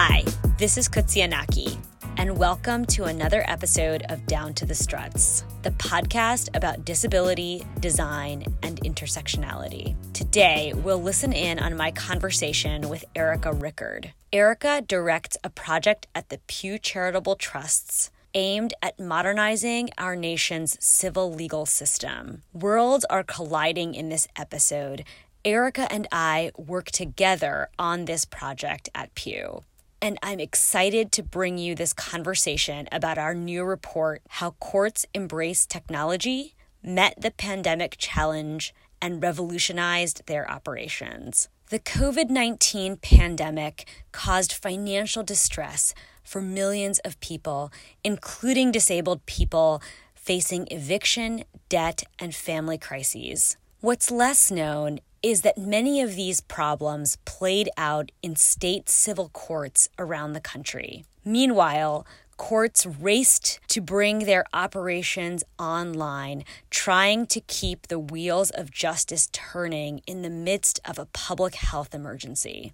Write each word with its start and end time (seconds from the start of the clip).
Hi, 0.00 0.22
this 0.58 0.78
is 0.78 0.88
Qudsiya 0.88 1.28
Naqui, 1.28 1.76
and 2.18 2.38
welcome 2.38 2.86
to 2.86 3.06
another 3.06 3.42
episode 3.48 4.04
of 4.08 4.24
Down 4.26 4.54
to 4.54 4.64
the 4.64 4.72
Struts, 4.72 5.42
the 5.62 5.72
podcast 5.72 6.56
about 6.56 6.84
disability, 6.84 7.66
design, 7.80 8.44
and 8.62 8.80
intersectionality. 8.82 9.96
Today, 10.12 10.72
we'll 10.72 11.02
listen 11.02 11.32
in 11.32 11.58
on 11.58 11.76
my 11.76 11.90
conversation 11.90 12.88
with 12.88 13.04
Erica 13.16 13.50
Rickard. 13.52 14.12
Erica 14.32 14.84
directs 14.86 15.36
a 15.42 15.50
project 15.50 16.06
at 16.14 16.28
the 16.28 16.38
Pew 16.46 16.78
Charitable 16.78 17.34
Trusts 17.34 18.12
aimed 18.34 18.74
at 18.80 19.00
modernizing 19.00 19.90
our 19.98 20.14
nation's 20.14 20.76
civil 20.78 21.34
legal 21.34 21.66
system. 21.66 22.44
Worlds 22.52 23.04
are 23.10 23.24
colliding 23.24 23.96
in 23.96 24.10
this 24.10 24.28
episode. 24.36 25.02
Erica 25.44 25.92
and 25.92 26.06
I 26.12 26.52
work 26.56 26.92
together 26.92 27.68
on 27.80 28.04
this 28.04 28.24
project 28.24 28.88
at 28.94 29.12
Pew. 29.16 29.64
And 30.00 30.16
I'm 30.22 30.38
excited 30.38 31.10
to 31.12 31.24
bring 31.24 31.58
you 31.58 31.74
this 31.74 31.92
conversation 31.92 32.88
about 32.92 33.18
our 33.18 33.34
new 33.34 33.64
report 33.64 34.22
How 34.28 34.52
Courts 34.52 35.04
Embrace 35.12 35.66
Technology, 35.66 36.54
Met 36.84 37.20
the 37.20 37.32
Pandemic 37.32 37.96
Challenge, 37.98 38.72
and 39.02 39.20
Revolutionized 39.20 40.22
Their 40.26 40.48
Operations. 40.48 41.48
The 41.70 41.80
COVID 41.80 42.30
19 42.30 42.98
pandemic 42.98 43.86
caused 44.12 44.52
financial 44.52 45.24
distress 45.24 45.94
for 46.22 46.40
millions 46.40 47.00
of 47.00 47.18
people, 47.18 47.72
including 48.04 48.70
disabled 48.70 49.26
people 49.26 49.82
facing 50.14 50.68
eviction, 50.70 51.42
debt, 51.68 52.04
and 52.20 52.34
family 52.34 52.78
crises. 52.78 53.56
What's 53.80 54.10
less 54.10 54.50
known 54.50 55.00
is 55.22 55.42
that 55.42 55.58
many 55.58 56.00
of 56.00 56.14
these 56.14 56.40
problems 56.40 57.16
played 57.24 57.68
out 57.76 58.10
in 58.22 58.36
state 58.36 58.88
civil 58.88 59.28
courts 59.30 59.88
around 59.98 60.32
the 60.32 60.40
country. 60.40 61.04
Meanwhile, 61.24 62.06
courts 62.36 62.86
raced 62.86 63.58
to 63.68 63.80
bring 63.80 64.20
their 64.20 64.44
operations 64.54 65.44
online, 65.58 66.44
trying 66.70 67.26
to 67.26 67.40
keep 67.40 67.88
the 67.88 67.98
wheels 67.98 68.50
of 68.50 68.70
justice 68.70 69.28
turning 69.32 70.00
in 70.06 70.22
the 70.22 70.30
midst 70.30 70.80
of 70.84 70.98
a 70.98 71.06
public 71.06 71.56
health 71.56 71.94
emergency. 71.94 72.72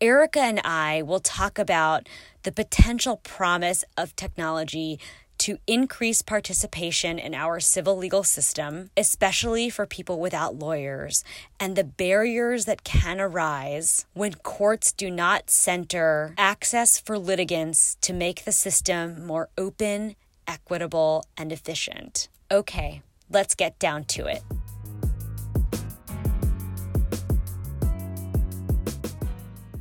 Erica 0.00 0.40
and 0.40 0.60
I 0.64 1.02
will 1.02 1.20
talk 1.20 1.58
about 1.58 2.08
the 2.42 2.52
potential 2.52 3.18
promise 3.18 3.84
of 3.96 4.16
technology 4.16 4.98
to 5.44 5.58
increase 5.66 6.22
participation 6.22 7.18
in 7.18 7.34
our 7.34 7.60
civil 7.60 7.98
legal 7.98 8.24
system, 8.24 8.88
especially 8.96 9.68
for 9.68 9.84
people 9.84 10.18
without 10.18 10.58
lawyers, 10.58 11.22
and 11.60 11.76
the 11.76 11.84
barriers 11.84 12.64
that 12.64 12.82
can 12.82 13.20
arise 13.20 14.06
when 14.14 14.32
courts 14.36 14.90
do 14.90 15.10
not 15.10 15.50
center 15.50 16.34
access 16.38 16.98
for 16.98 17.18
litigants 17.18 17.98
to 18.00 18.14
make 18.14 18.46
the 18.46 18.52
system 18.52 19.26
more 19.26 19.50
open, 19.58 20.16
equitable, 20.48 21.26
and 21.36 21.52
efficient. 21.52 22.28
Okay, 22.50 23.02
let's 23.28 23.54
get 23.54 23.78
down 23.78 24.04
to 24.04 24.24
it. 24.24 24.42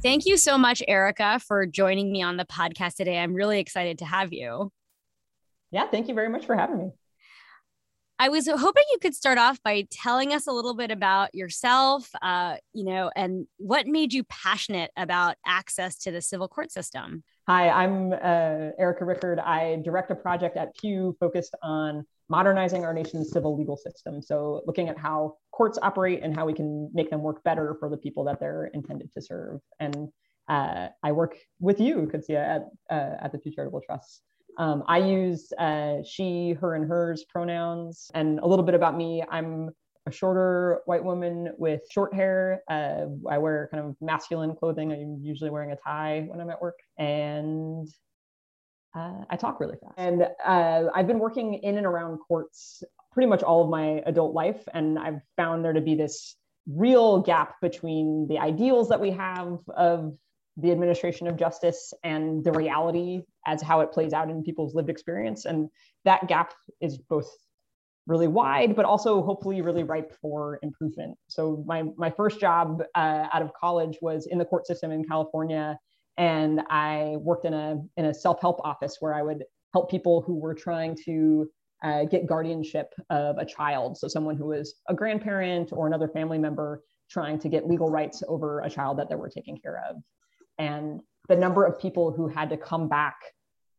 Thank 0.02 0.25
you 0.25 0.36
so 0.36 0.58
much, 0.58 0.83
Erica, 0.89 1.39
for 1.39 1.66
joining 1.66 2.11
me 2.11 2.21
on 2.21 2.36
the 2.36 2.43
podcast 2.43 2.95
today. 2.95 3.17
I'm 3.17 3.33
really 3.33 3.61
excited 3.61 3.99
to 3.99 4.05
have 4.05 4.33
you. 4.33 4.70
Yeah, 5.73 5.88
thank 5.88 6.08
you 6.08 6.14
very 6.14 6.30
much 6.30 6.45
for 6.45 6.56
having 6.56 6.78
me. 6.78 6.92
I 8.20 8.30
was 8.30 8.48
hoping 8.48 8.84
you 8.92 9.00
could 9.02 9.16
start 9.16 9.39
off 9.39 9.61
by 9.64 9.88
telling 9.89 10.32
us 10.32 10.45
a 10.45 10.52
little 10.52 10.76
bit 10.76 10.92
about 10.92 11.34
yourself, 11.34 12.11
uh, 12.22 12.58
you 12.73 12.86
know, 12.86 13.11
and 13.16 13.48
what 13.58 13.88
made 13.88 14.14
you 14.14 14.23
passionate 14.26 14.92
about 14.95 15.36
access 15.48 15.98
to 16.04 16.11
the 16.11 16.22
civil 16.22 16.48
court 16.48 16.72
system. 16.72 17.23
Hi, 17.48 17.70
I'm 17.70 18.14
uh, 18.14 18.70
Erica 18.78 19.04
Rickard. 19.04 19.39
I 19.39 19.82
direct 19.84 20.11
a 20.11 20.16
project 20.16 20.58
at 20.58 20.76
Pew 20.78 21.17
focused 21.20 21.56
on 21.64 22.05
modernizing 22.30 22.86
our 22.86 22.94
nation's 22.94 23.32
civil 23.32 23.58
legal 23.58 23.76
system. 23.76 24.22
So, 24.22 24.61
looking 24.67 24.90
at 24.90 24.98
how 24.98 25.38
courts 25.52 25.80
operate 25.82 26.22
and 26.22 26.36
how 26.36 26.45
we 26.45 26.54
can 26.54 26.92
make 26.94 27.10
them 27.10 27.23
work 27.23 27.44
better 27.44 27.76
for 27.80 27.90
the 27.90 27.98
people 27.98 28.23
that 28.26 28.40
they're 28.40 28.66
intended 28.76 29.11
to 29.14 29.22
serve. 29.23 29.60
And 29.80 30.10
uh, 30.48 30.90
I 31.02 31.11
work 31.14 31.36
with 31.60 31.80
you, 31.80 32.10
Qudsiya, 32.14 32.38
at, 32.38 32.61
uh, 32.92 33.16
at 33.23 33.32
the 33.32 33.40
Pew 33.40 33.52
Charitable 33.52 33.82
Trust. 33.86 34.22
Um, 34.58 34.83
I 34.87 34.99
use 34.99 35.52
uh, 35.53 35.97
she, 36.03 36.53
her, 36.53 36.75
and 36.75 36.87
hers 36.87 37.25
pronouns. 37.30 38.11
And 38.14 38.39
a 38.39 38.47
little 38.47 38.65
bit 38.65 38.75
about 38.75 38.95
me 38.95 39.23
I'm 39.30 39.71
a 40.05 40.11
shorter 40.11 40.81
white 40.86 41.03
woman 41.03 41.53
with 41.58 41.81
short 41.89 42.14
hair. 42.14 42.61
Uh, 42.69 43.05
I 43.30 43.37
wear 43.37 43.69
kind 43.71 43.86
of 43.86 43.95
masculine 44.02 44.55
clothing. 44.55 44.92
I'm 44.92 45.19
usually 45.23 45.49
wearing 45.49 45.71
a 45.71 45.77
tie 45.77 46.25
when 46.27 46.42
I'm 46.42 46.49
at 46.49 46.61
work. 46.61 46.80
And 46.97 47.87
uh, 48.95 49.21
I 49.30 49.36
talk 49.37 49.59
really 49.59 49.77
fast. 49.81 49.93
And 49.97 50.27
uh, 50.45 50.89
I've 50.93 51.08
been 51.08 51.19
working 51.19 51.55
in 51.55 51.77
and 51.77 51.86
around 51.86 52.17
courts 52.17 52.83
pretty 53.13 53.27
much 53.27 53.43
all 53.43 53.63
of 53.63 53.69
my 53.69 54.02
adult 54.05 54.33
life. 54.33 54.61
And 54.73 54.99
I've 54.99 55.21
found 55.37 55.63
there 55.63 55.73
to 55.73 55.81
be 55.81 55.95
this 55.95 56.36
real 56.67 57.19
gap 57.19 57.55
between 57.61 58.27
the 58.27 58.39
ideals 58.39 58.89
that 58.89 58.99
we 58.99 59.11
have 59.11 59.59
of 59.75 60.13
the 60.58 60.71
administration 60.71 61.27
of 61.27 61.36
justice 61.36 61.93
and 62.03 62.43
the 62.43 62.52
reality 62.52 63.23
as 63.47 63.61
how 63.61 63.81
it 63.81 63.91
plays 63.91 64.14
out 64.14 64.30
in 64.30 64.43
people's 64.43 64.75
lived 64.75 64.89
experience. 64.89 65.45
And 65.45 65.69
that 66.05 66.27
gap 66.27 66.53
is 66.81 66.97
both 66.97 67.30
really 68.05 68.27
wide, 68.27 68.75
but 68.75 68.86
also 68.86 69.23
hopefully 69.23 69.61
really 69.61 69.83
ripe 69.83 70.13
for 70.21 70.59
improvement. 70.61 71.17
So 71.27 71.63
my, 71.65 71.83
my 71.97 72.09
first 72.09 72.39
job 72.39 72.83
uh, 72.95 73.27
out 73.33 73.42
of 73.42 73.52
college 73.59 73.97
was 74.02 74.27
in 74.27 74.37
the 74.37 74.45
court 74.45 74.67
system 74.67 74.92
in 74.92 75.03
California. 75.05 75.77
And 76.17 76.61
I 76.69 77.15
worked 77.19 77.45
in 77.45 77.53
a, 77.53 77.81
in 77.97 78.05
a 78.05 78.13
self-help 78.13 78.59
office 78.63 78.97
where 78.99 79.13
I 79.13 79.23
would 79.23 79.43
help 79.73 79.89
people 79.89 80.21
who 80.21 80.36
were 80.36 80.53
trying 80.53 80.95
to 81.05 81.49
uh, 81.83 82.03
get 82.03 82.27
guardianship 82.27 82.93
of 83.09 83.37
a 83.37 83.45
child. 83.45 83.97
So 83.97 84.08
someone 84.08 84.37
who 84.37 84.45
was 84.47 84.75
a 84.87 84.93
grandparent 84.93 85.71
or 85.71 85.87
another 85.87 86.08
family 86.08 86.37
member 86.37 86.83
trying 87.09 87.39
to 87.39 87.49
get 87.49 87.67
legal 87.67 87.89
rights 87.89 88.21
over 88.27 88.59
a 88.61 88.69
child 88.69 88.99
that 88.99 89.09
they 89.09 89.15
were 89.15 89.30
taking 89.30 89.58
care 89.58 89.81
of 89.89 89.97
and 90.58 91.02
the 91.30 91.36
number 91.36 91.65
of 91.65 91.80
people 91.80 92.11
who 92.11 92.27
had 92.27 92.49
to 92.49 92.58
come 92.58 92.87
back 92.87 93.15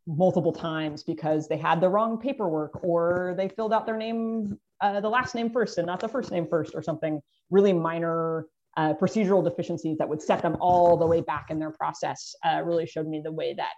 multiple 0.07 0.53
times 0.53 1.03
because 1.03 1.49
they 1.49 1.57
had 1.57 1.81
the 1.81 1.89
wrong 1.89 2.19
paperwork 2.19 2.85
or 2.85 3.35
they 3.37 3.49
filled 3.49 3.73
out 3.73 3.87
their 3.87 3.97
name 3.97 4.59
uh, 4.81 5.01
the 5.01 5.09
last 5.09 5.35
name 5.35 5.51
first 5.51 5.79
and 5.79 5.87
not 5.87 6.01
the 6.01 6.09
first 6.09 6.31
name 6.31 6.47
first 6.49 6.75
or 6.75 6.83
something 6.83 7.21
really 7.51 7.73
minor 7.73 8.47
uh, 8.77 8.93
procedural 8.95 9.43
deficiencies 9.43 9.97
that 9.99 10.09
would 10.09 10.21
set 10.21 10.43
them 10.43 10.57
all 10.61 10.97
the 10.97 11.07
way 11.07 11.21
back 11.21 11.47
in 11.51 11.59
their 11.59 11.71
process 11.71 12.35
uh, 12.45 12.61
really 12.63 12.87
showed 12.87 13.07
me 13.07 13.21
the 13.23 13.33
way 13.33 13.55
that 13.55 13.73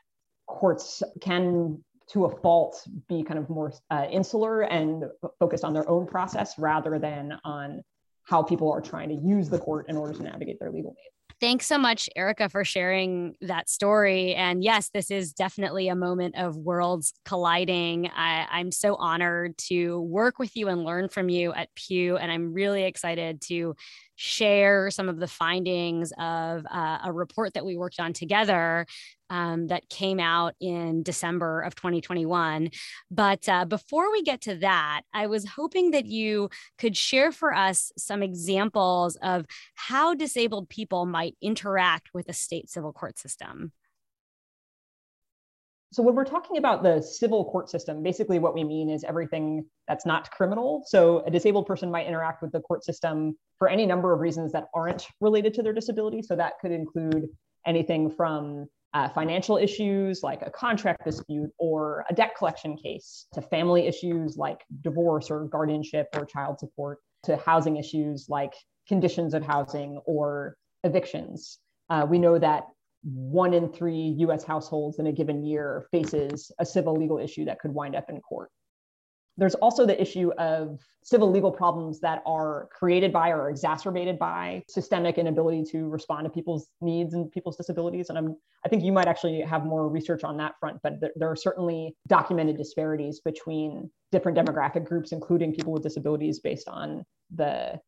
courts 0.46 1.02
can 1.20 1.78
to 2.08 2.24
a 2.24 2.40
fault 2.40 2.86
be 3.08 3.22
kind 3.22 3.38
of 3.38 3.48
more 3.50 3.72
uh, 3.90 4.06
insular 4.10 4.62
and 4.62 5.04
focused 5.38 5.64
on 5.64 5.72
their 5.72 5.88
own 5.88 6.06
process 6.06 6.58
rather 6.58 6.98
than 6.98 7.38
on 7.44 7.82
how 8.24 8.42
people 8.42 8.72
are 8.72 8.80
trying 8.80 9.08
to 9.08 9.14
use 9.14 9.48
the 9.48 9.58
court 9.58 9.86
in 9.88 9.96
order 9.96 10.12
to 10.12 10.22
navigate 10.22 10.58
their 10.58 10.70
legal 10.70 10.90
needs 10.90 11.15
Thanks 11.38 11.66
so 11.66 11.76
much, 11.76 12.08
Erica, 12.16 12.48
for 12.48 12.64
sharing 12.64 13.34
that 13.42 13.68
story. 13.68 14.34
And 14.34 14.64
yes, 14.64 14.88
this 14.88 15.10
is 15.10 15.34
definitely 15.34 15.88
a 15.88 15.94
moment 15.94 16.34
of 16.38 16.56
worlds 16.56 17.12
colliding. 17.26 18.10
I, 18.16 18.60
am 18.60 18.72
so 18.72 18.94
honored 18.94 19.58
to 19.68 20.00
work 20.00 20.38
with 20.38 20.56
you 20.56 20.68
and 20.68 20.82
learn 20.82 21.10
from 21.10 21.28
you 21.28 21.52
at 21.52 21.74
Pew. 21.74 22.16
And 22.16 22.32
I'm 22.32 22.54
really 22.54 22.84
excited 22.84 23.42
to 23.48 23.74
share 24.16 24.90
some 24.90 25.08
of 25.08 25.20
the 25.20 25.28
findings 25.28 26.12
of 26.18 26.66
uh, 26.70 26.98
a 27.04 27.12
report 27.12 27.54
that 27.54 27.64
we 27.64 27.76
worked 27.76 28.00
on 28.00 28.12
together 28.12 28.86
um, 29.28 29.66
that 29.68 29.88
came 29.88 30.20
out 30.20 30.54
in 30.60 31.02
December 31.02 31.60
of 31.60 31.74
2021. 31.74 32.70
But 33.10 33.48
uh, 33.48 33.64
before 33.64 34.10
we 34.10 34.22
get 34.22 34.40
to 34.42 34.56
that, 34.56 35.02
I 35.12 35.26
was 35.26 35.46
hoping 35.46 35.90
that 35.90 36.06
you 36.06 36.48
could 36.78 36.96
share 36.96 37.32
for 37.32 37.54
us 37.54 37.92
some 37.96 38.22
examples 38.22 39.16
of 39.22 39.46
how 39.74 40.14
disabled 40.14 40.68
people 40.68 41.06
might 41.06 41.36
interact 41.42 42.08
with 42.14 42.28
a 42.28 42.32
state 42.32 42.70
civil 42.70 42.92
court 42.92 43.18
system. 43.18 43.72
So 45.96 46.02
when 46.02 46.14
we're 46.14 46.26
talking 46.26 46.58
about 46.58 46.82
the 46.82 47.00
civil 47.00 47.46
court 47.46 47.70
system, 47.70 48.02
basically 48.02 48.38
what 48.38 48.52
we 48.52 48.64
mean 48.64 48.90
is 48.90 49.02
everything 49.02 49.64
that's 49.88 50.04
not 50.04 50.30
criminal. 50.30 50.82
So 50.84 51.20
a 51.24 51.30
disabled 51.30 51.64
person 51.64 51.90
might 51.90 52.06
interact 52.06 52.42
with 52.42 52.52
the 52.52 52.60
court 52.60 52.84
system 52.84 53.34
for 53.58 53.66
any 53.66 53.86
number 53.86 54.12
of 54.12 54.20
reasons 54.20 54.52
that 54.52 54.66
aren't 54.74 55.06
related 55.22 55.54
to 55.54 55.62
their 55.62 55.72
disability. 55.72 56.20
So 56.20 56.36
that 56.36 56.58
could 56.60 56.70
include 56.70 57.30
anything 57.66 58.10
from 58.10 58.66
uh, 58.92 59.08
financial 59.08 59.56
issues 59.56 60.22
like 60.22 60.42
a 60.42 60.50
contract 60.50 61.02
dispute 61.06 61.48
or 61.56 62.04
a 62.10 62.14
debt 62.14 62.34
collection 62.36 62.76
case, 62.76 63.26
to 63.32 63.40
family 63.40 63.86
issues 63.86 64.36
like 64.36 64.60
divorce 64.82 65.30
or 65.30 65.46
guardianship 65.46 66.08
or 66.14 66.26
child 66.26 66.58
support, 66.58 66.98
to 67.22 67.38
housing 67.38 67.78
issues 67.78 68.26
like 68.28 68.52
conditions 68.86 69.32
of 69.32 69.42
housing 69.42 69.98
or 70.04 70.58
evictions. 70.84 71.58
Uh, 71.88 72.06
we 72.06 72.18
know 72.18 72.38
that 72.38 72.64
one 73.06 73.54
in 73.54 73.68
three 73.68 74.14
US 74.18 74.42
households 74.42 74.98
in 74.98 75.06
a 75.06 75.12
given 75.12 75.44
year 75.44 75.86
faces 75.92 76.50
a 76.58 76.66
civil 76.66 76.94
legal 76.94 77.18
issue 77.18 77.44
that 77.44 77.60
could 77.60 77.72
wind 77.72 77.94
up 77.94 78.10
in 78.10 78.20
court. 78.20 78.50
There's 79.38 79.54
also 79.56 79.84
the 79.86 80.00
issue 80.00 80.32
of 80.38 80.80
civil 81.04 81.30
legal 81.30 81.52
problems 81.52 82.00
that 82.00 82.22
are 82.26 82.68
created 82.72 83.12
by 83.12 83.30
or 83.30 83.50
exacerbated 83.50 84.18
by 84.18 84.62
systemic 84.68 85.18
inability 85.18 85.62
to 85.72 85.88
respond 85.88 86.24
to 86.24 86.30
people's 86.30 86.68
needs 86.80 87.14
and 87.14 87.30
people's 87.30 87.56
disabilities. 87.56 88.08
And 88.08 88.16
I'm, 88.16 88.36
I 88.64 88.68
think 88.68 88.82
you 88.82 88.92
might 88.92 89.06
actually 89.06 89.40
have 89.42 89.64
more 89.64 89.88
research 89.88 90.24
on 90.24 90.38
that 90.38 90.54
front, 90.58 90.78
but 90.82 91.00
there, 91.00 91.12
there 91.16 91.30
are 91.30 91.36
certainly 91.36 91.94
documented 92.08 92.56
disparities 92.56 93.20
between 93.20 93.90
different 94.10 94.38
demographic 94.38 94.84
groups, 94.84 95.12
including 95.12 95.52
people 95.54 95.72
with 95.72 95.82
disabilities, 95.82 96.40
based 96.40 96.66
on 96.66 97.04
the 97.34 97.78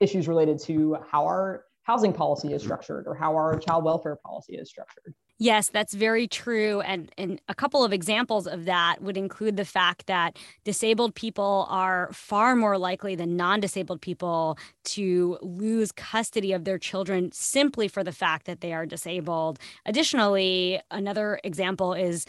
issues 0.00 0.28
related 0.28 0.58
to 0.60 0.96
how 1.10 1.24
our 1.24 1.64
housing 1.88 2.12
policy 2.12 2.52
is 2.52 2.60
mm-hmm. 2.60 2.68
structured 2.68 3.06
or 3.06 3.14
how 3.14 3.34
our 3.34 3.58
child 3.58 3.82
welfare 3.82 4.16
policy 4.16 4.54
is 4.56 4.68
structured. 4.68 5.14
Yes, 5.40 5.70
that's 5.70 5.94
very 5.94 6.26
true. 6.26 6.80
And, 6.80 7.12
and 7.16 7.40
a 7.48 7.54
couple 7.54 7.84
of 7.84 7.92
examples 7.92 8.46
of 8.48 8.64
that 8.64 9.00
would 9.00 9.16
include 9.16 9.56
the 9.56 9.64
fact 9.64 10.06
that 10.06 10.36
disabled 10.64 11.14
people 11.14 11.66
are 11.70 12.10
far 12.12 12.56
more 12.56 12.76
likely 12.76 13.14
than 13.14 13.36
non 13.36 13.60
disabled 13.60 14.02
people 14.02 14.58
to 14.84 15.38
lose 15.40 15.92
custody 15.92 16.52
of 16.52 16.64
their 16.64 16.78
children 16.78 17.30
simply 17.32 17.86
for 17.88 18.02
the 18.02 18.12
fact 18.12 18.46
that 18.46 18.60
they 18.60 18.72
are 18.72 18.84
disabled. 18.84 19.60
Additionally, 19.86 20.80
another 20.90 21.40
example 21.44 21.94
is 21.94 22.26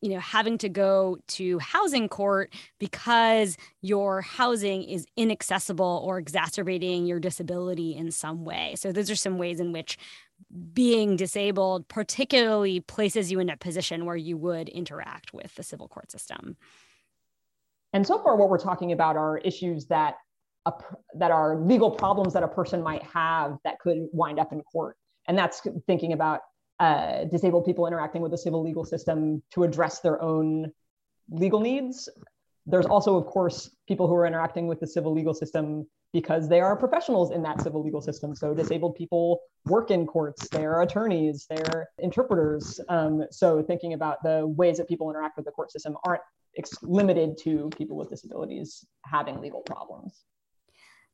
you 0.00 0.08
know 0.08 0.18
having 0.18 0.56
to 0.58 0.68
go 0.68 1.18
to 1.28 1.58
housing 1.58 2.08
court 2.08 2.54
because 2.78 3.56
your 3.82 4.22
housing 4.22 4.82
is 4.82 5.06
inaccessible 5.16 6.02
or 6.04 6.18
exacerbating 6.18 7.06
your 7.06 7.20
disability 7.20 7.94
in 7.94 8.10
some 8.10 8.44
way 8.44 8.74
so 8.76 8.92
those 8.92 9.10
are 9.10 9.16
some 9.16 9.38
ways 9.38 9.60
in 9.60 9.72
which 9.72 9.98
being 10.72 11.16
disabled 11.16 11.86
particularly 11.88 12.80
places 12.80 13.30
you 13.30 13.40
in 13.40 13.50
a 13.50 13.56
position 13.56 14.04
where 14.04 14.16
you 14.16 14.36
would 14.36 14.68
interact 14.68 15.32
with 15.32 15.54
the 15.54 15.62
civil 15.62 15.88
court 15.88 16.10
system. 16.10 16.56
And 17.92 18.06
so 18.06 18.22
far, 18.22 18.36
what 18.36 18.48
we're 18.48 18.58
talking 18.58 18.92
about 18.92 19.16
are 19.16 19.38
issues 19.38 19.86
that 19.86 20.16
a, 20.66 20.72
that 21.16 21.30
are 21.30 21.58
legal 21.58 21.90
problems 21.90 22.32
that 22.34 22.42
a 22.42 22.48
person 22.48 22.82
might 22.82 23.02
have 23.02 23.58
that 23.64 23.78
could 23.80 24.06
wind 24.12 24.38
up 24.38 24.52
in 24.52 24.62
court. 24.62 24.96
And 25.26 25.36
that's 25.36 25.62
thinking 25.86 26.12
about 26.12 26.40
uh, 26.80 27.24
disabled 27.24 27.66
people 27.66 27.86
interacting 27.86 28.22
with 28.22 28.32
the 28.32 28.38
civil 28.38 28.62
legal 28.62 28.84
system 28.84 29.42
to 29.52 29.64
address 29.64 30.00
their 30.00 30.20
own 30.22 30.72
legal 31.30 31.60
needs. 31.60 32.08
There's 32.66 32.86
also, 32.86 33.16
of 33.16 33.26
course, 33.26 33.70
people 33.86 34.08
who 34.08 34.14
are 34.14 34.26
interacting 34.26 34.66
with 34.66 34.80
the 34.80 34.86
civil 34.86 35.12
legal 35.12 35.34
system 35.34 35.86
because 36.12 36.48
they 36.48 36.60
are 36.60 36.74
professionals 36.76 37.30
in 37.30 37.42
that 37.42 37.60
civil 37.60 37.84
legal 37.84 38.00
system. 38.00 38.34
So 38.34 38.54
disabled 38.54 38.96
people 38.96 39.40
work 39.66 39.90
in 39.90 40.06
courts, 40.06 40.48
they're 40.48 40.80
attorneys, 40.80 41.46
they're 41.48 41.88
interpreters. 41.98 42.80
Um, 42.88 43.24
so 43.30 43.62
thinking 43.62 43.92
about 43.92 44.22
the 44.24 44.46
ways 44.46 44.78
that 44.78 44.88
people 44.88 45.08
interact 45.10 45.36
with 45.36 45.44
the 45.44 45.52
court 45.52 45.70
system 45.70 45.96
aren't 46.04 46.22
ex- 46.56 46.82
limited 46.82 47.38
to 47.42 47.70
people 47.76 47.96
with 47.96 48.08
disabilities 48.08 48.84
having 49.04 49.40
legal 49.40 49.60
problems 49.60 50.24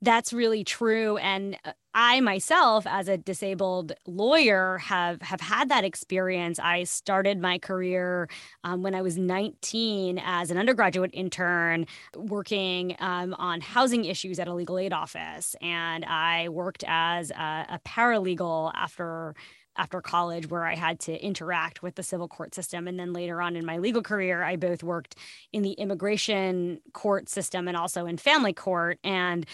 that's 0.07 0.33
really 0.33 0.63
true. 0.65 1.17
And 1.19 1.59
uh, 1.65 1.73
i 1.99 2.21
myself 2.21 2.87
as 2.87 3.09
a 3.09 3.17
disabled 3.17 3.93
lawyer 4.07 4.79
have 4.79 5.21
have 5.23 5.41
had 5.41 5.69
that 5.71 5.83
experience. 5.85 6.59
I 6.59 6.85
started 6.85 7.41
my 7.41 7.59
career 7.59 8.29
um, 8.65 8.83
when 8.83 8.95
i 8.95 9.03
was 9.03 9.17
19 9.17 10.21
as 10.23 10.51
an 10.51 10.59
undergraduate 10.59 11.11
intern 11.15 11.87
working 12.15 12.95
um, 13.01 13.35
on 13.35 13.61
housing 13.61 14.05
issues 14.05 14.39
at 14.39 14.47
a 14.47 14.55
legal 14.55 14.79
aid 14.79 14.93
office. 14.93 15.57
And 15.61 16.05
i 16.05 16.49
worked 16.51 16.85
as 16.87 17.31
a, 17.31 17.67
a 17.71 17.81
paralegal 17.85 18.73
after 18.75 19.35
after 19.77 20.01
college 20.01 20.49
where 20.49 20.65
I 20.65 20.75
had 20.75 21.01
to 21.01 21.25
interact 21.25 21.83
with 21.83 21.95
the 21.95 22.03
civil 22.03 22.29
court 22.29 22.55
system. 22.55 22.89
And 22.89 22.99
then 22.99 23.13
later 23.13 23.41
on 23.41 23.57
in 23.57 23.65
my 23.65 23.79
legal 23.79 24.03
career, 24.03 24.43
I 24.43 24.57
both 24.57 24.83
worked 24.83 25.17
in 25.53 25.63
the 25.63 25.73
immigration 25.73 26.81
court 26.93 27.29
system 27.29 27.69
and 27.69 27.77
also 27.77 28.07
in 28.07 28.17
family 28.17 28.53
court. 28.53 28.99
And 29.05 29.47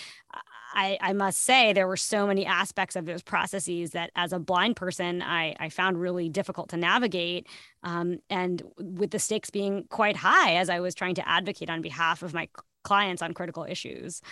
I, 0.75 0.99
I 1.01 1.13
must 1.13 1.41
say 1.41 1.73
there 1.73 1.87
were 1.87 1.97
so 1.97 2.27
many 2.27 2.47
aspects 2.47 2.97
of 2.97 3.05
those 3.05 3.23
processes 3.23 3.91
that 3.91 4.11
as 4.17 4.33
a 4.33 4.39
blind 4.39 4.77
person 4.77 5.21
I, 5.23 5.55
I 5.61 5.69
found 5.69 6.01
really 6.01 6.29
difficult 6.29 6.71
to 6.71 6.77
navigate 6.77 7.47
um, 7.83 8.19
and 8.31 8.63
with 8.79 9.11
the 9.11 9.19
stakes 9.19 9.51
being 9.51 9.85
quite 9.91 10.17
high 10.17 10.57
as 10.57 10.71
I 10.71 10.81
was 10.81 10.95
trying 10.95 11.17
to 11.17 11.29
advocate 11.29 11.69
on 11.69 11.83
behalf 11.83 12.23
of 12.23 12.33
my 12.33 12.49
clients 12.85 13.23
on 13.23 13.35
critical 13.35 13.65
issues. 13.65 14.23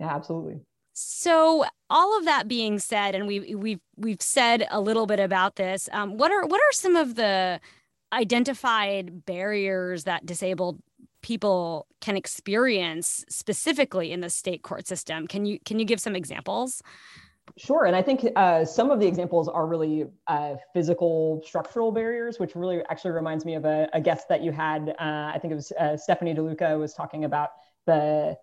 Yeah, 0.00 0.14
absolutely. 0.14 0.60
So, 1.00 1.64
all 1.88 2.18
of 2.18 2.24
that 2.24 2.48
being 2.48 2.78
said, 2.78 3.14
and 3.14 3.26
we 3.26 3.54
we've 3.54 3.80
we've 3.96 4.20
said 4.20 4.66
a 4.70 4.80
little 4.80 5.06
bit 5.06 5.20
about 5.20 5.56
this. 5.56 5.88
Um, 5.92 6.16
what 6.16 6.32
are 6.32 6.44
what 6.44 6.60
are 6.60 6.72
some 6.72 6.96
of 6.96 7.14
the 7.14 7.60
identified 8.12 9.24
barriers 9.24 10.04
that 10.04 10.26
disabled 10.26 10.80
people 11.22 11.86
can 12.00 12.16
experience 12.16 13.24
specifically 13.28 14.12
in 14.12 14.20
the 14.20 14.30
state 14.30 14.62
court 14.62 14.86
system. 14.86 15.26
Can 15.26 15.44
you 15.44 15.58
can 15.64 15.78
you 15.78 15.84
give 15.84 16.00
some 16.00 16.16
examples? 16.16 16.82
Sure, 17.56 17.86
and 17.86 17.96
I 17.96 18.02
think 18.02 18.26
uh, 18.36 18.64
some 18.64 18.90
of 18.90 19.00
the 19.00 19.06
examples 19.06 19.48
are 19.48 19.66
really 19.66 20.06
uh, 20.26 20.56
physical 20.74 21.42
structural 21.46 21.90
barriers, 21.90 22.38
which 22.38 22.54
really 22.54 22.82
actually 22.90 23.12
reminds 23.12 23.44
me 23.44 23.54
of 23.54 23.64
a, 23.64 23.88
a 23.92 24.00
guest 24.00 24.28
that 24.28 24.42
you 24.42 24.52
had. 24.52 24.90
Uh, 25.00 25.32
I 25.34 25.38
think 25.40 25.52
it 25.52 25.56
was 25.56 25.72
uh, 25.72 25.96
Stephanie 25.96 26.34
DeLuca 26.34 26.78
was 26.78 26.92
talking 26.92 27.24
about 27.24 27.50
the 27.86 28.36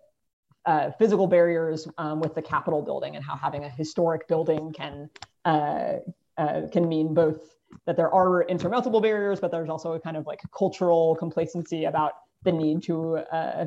uh, 0.66 0.90
physical 0.98 1.26
barriers 1.26 1.88
um, 1.98 2.20
with 2.20 2.34
the 2.34 2.42
Capitol 2.42 2.82
building 2.82 3.16
and 3.16 3.24
how 3.24 3.36
having 3.36 3.64
a 3.64 3.68
historic 3.68 4.28
building 4.28 4.72
can 4.72 5.08
uh, 5.44 5.94
can 6.72 6.88
mean 6.88 7.14
both 7.14 7.38
that 7.86 7.96
there 7.96 8.12
are 8.12 8.42
insurmountable 8.42 9.00
barriers, 9.00 9.40
but 9.40 9.50
there's 9.50 9.68
also 9.68 9.92
a 9.92 10.00
kind 10.00 10.16
of 10.16 10.26
like 10.26 10.40
cultural 10.56 11.16
complacency 11.16 11.84
about 11.84 12.12
the 12.42 12.52
need 12.52 12.82
to 12.82 13.16
uh, 13.32 13.66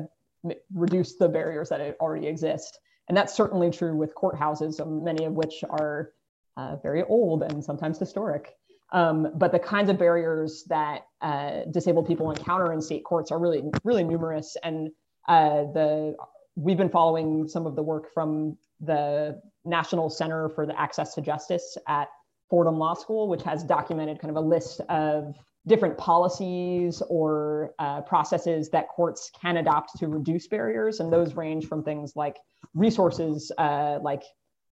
reduce 0.74 1.16
the 1.16 1.28
barriers 1.28 1.68
that 1.68 1.96
already 2.00 2.26
exist. 2.26 2.78
And 3.08 3.16
that's 3.16 3.34
certainly 3.34 3.70
true 3.70 3.96
with 3.96 4.14
courthouses, 4.14 4.78
many 5.02 5.24
of 5.24 5.32
which 5.32 5.64
are 5.68 6.12
uh, 6.56 6.76
very 6.76 7.02
old 7.02 7.42
and 7.42 7.64
sometimes 7.64 7.98
historic. 7.98 8.54
Um, 8.92 9.32
but 9.34 9.52
the 9.52 9.58
kinds 9.58 9.90
of 9.90 9.98
barriers 9.98 10.64
that 10.68 11.06
uh, 11.20 11.62
disabled 11.70 12.06
people 12.06 12.30
encounter 12.30 12.72
in 12.72 12.80
state 12.80 13.04
courts 13.04 13.30
are 13.30 13.38
really, 13.38 13.62
really 13.84 14.04
numerous. 14.04 14.56
And 14.62 14.90
uh, 15.28 15.64
the 15.72 16.16
we've 16.56 16.76
been 16.76 16.90
following 16.90 17.48
some 17.48 17.66
of 17.66 17.76
the 17.76 17.82
work 17.82 18.12
from 18.12 18.56
the 18.80 19.40
National 19.64 20.10
Center 20.10 20.48
for 20.48 20.66
the 20.66 20.78
Access 20.78 21.14
to 21.14 21.20
Justice 21.20 21.76
at 21.88 22.08
Fordham 22.48 22.78
Law 22.78 22.94
School, 22.94 23.28
which 23.28 23.42
has 23.42 23.62
documented 23.62 24.18
kind 24.20 24.36
of 24.36 24.42
a 24.42 24.46
list 24.46 24.80
of 24.88 25.36
different 25.66 25.96
policies 25.98 27.02
or 27.08 27.74
uh, 27.78 28.00
processes 28.02 28.70
that 28.70 28.88
courts 28.88 29.30
can 29.40 29.58
adopt 29.58 29.98
to 29.98 30.08
reduce 30.08 30.48
barriers. 30.48 31.00
And 31.00 31.12
those 31.12 31.34
range 31.34 31.66
from 31.66 31.84
things 31.84 32.16
like 32.16 32.36
resources, 32.74 33.52
uh, 33.58 33.98
like 34.02 34.22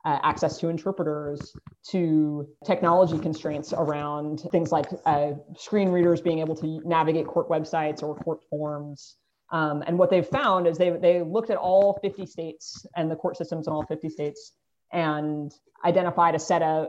uh, 0.04 0.18
access 0.22 0.58
to 0.58 0.68
interpreters, 0.68 1.52
to 1.90 2.48
technology 2.64 3.18
constraints 3.18 3.72
around 3.72 4.40
things 4.50 4.72
like 4.72 4.86
uh, 5.04 5.32
screen 5.56 5.90
readers 5.90 6.20
being 6.20 6.38
able 6.38 6.56
to 6.56 6.80
navigate 6.84 7.26
court 7.26 7.48
websites 7.48 8.02
or 8.02 8.16
court 8.16 8.40
forms. 8.48 9.16
Um, 9.50 9.82
and 9.86 9.98
what 9.98 10.10
they've 10.10 10.26
found 10.26 10.66
is 10.66 10.76
they, 10.76 10.90
they 10.90 11.22
looked 11.22 11.50
at 11.50 11.56
all 11.56 11.98
50 12.02 12.26
states 12.26 12.86
and 12.96 13.10
the 13.10 13.16
court 13.16 13.36
systems 13.36 13.66
in 13.66 13.72
all 13.72 13.84
50 13.84 14.08
states 14.10 14.52
and 14.92 15.52
identified 15.84 16.34
a 16.34 16.38
set 16.38 16.62
of 16.62 16.88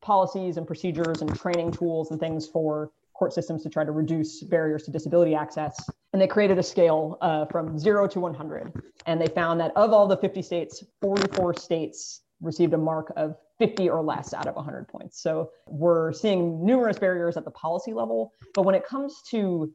policies 0.00 0.56
and 0.56 0.66
procedures 0.66 1.22
and 1.22 1.34
training 1.38 1.72
tools 1.72 2.10
and 2.10 2.20
things 2.20 2.46
for 2.46 2.90
court 3.14 3.32
systems 3.32 3.62
to 3.62 3.70
try 3.70 3.84
to 3.84 3.92
reduce 3.92 4.42
barriers 4.42 4.82
to 4.82 4.90
disability 4.90 5.34
access. 5.34 5.78
And 6.12 6.20
they 6.20 6.26
created 6.26 6.58
a 6.58 6.62
scale 6.62 7.16
uh, 7.20 7.46
from 7.46 7.78
zero 7.78 8.06
to 8.08 8.20
100. 8.20 8.72
And 9.06 9.20
they 9.20 9.28
found 9.28 9.60
that 9.60 9.72
of 9.76 9.92
all 9.92 10.06
the 10.06 10.16
50 10.16 10.42
states, 10.42 10.84
44 11.00 11.54
states 11.54 12.22
received 12.40 12.74
a 12.74 12.78
mark 12.78 13.12
of 13.16 13.36
50 13.58 13.88
or 13.88 14.02
less 14.02 14.34
out 14.34 14.46
of 14.46 14.56
100 14.56 14.88
points. 14.88 15.22
So 15.22 15.50
we're 15.66 16.12
seeing 16.12 16.64
numerous 16.64 16.98
barriers 16.98 17.36
at 17.36 17.44
the 17.44 17.50
policy 17.52 17.92
level. 17.92 18.32
But 18.52 18.62
when 18.62 18.74
it 18.74 18.84
comes 18.84 19.22
to 19.30 19.72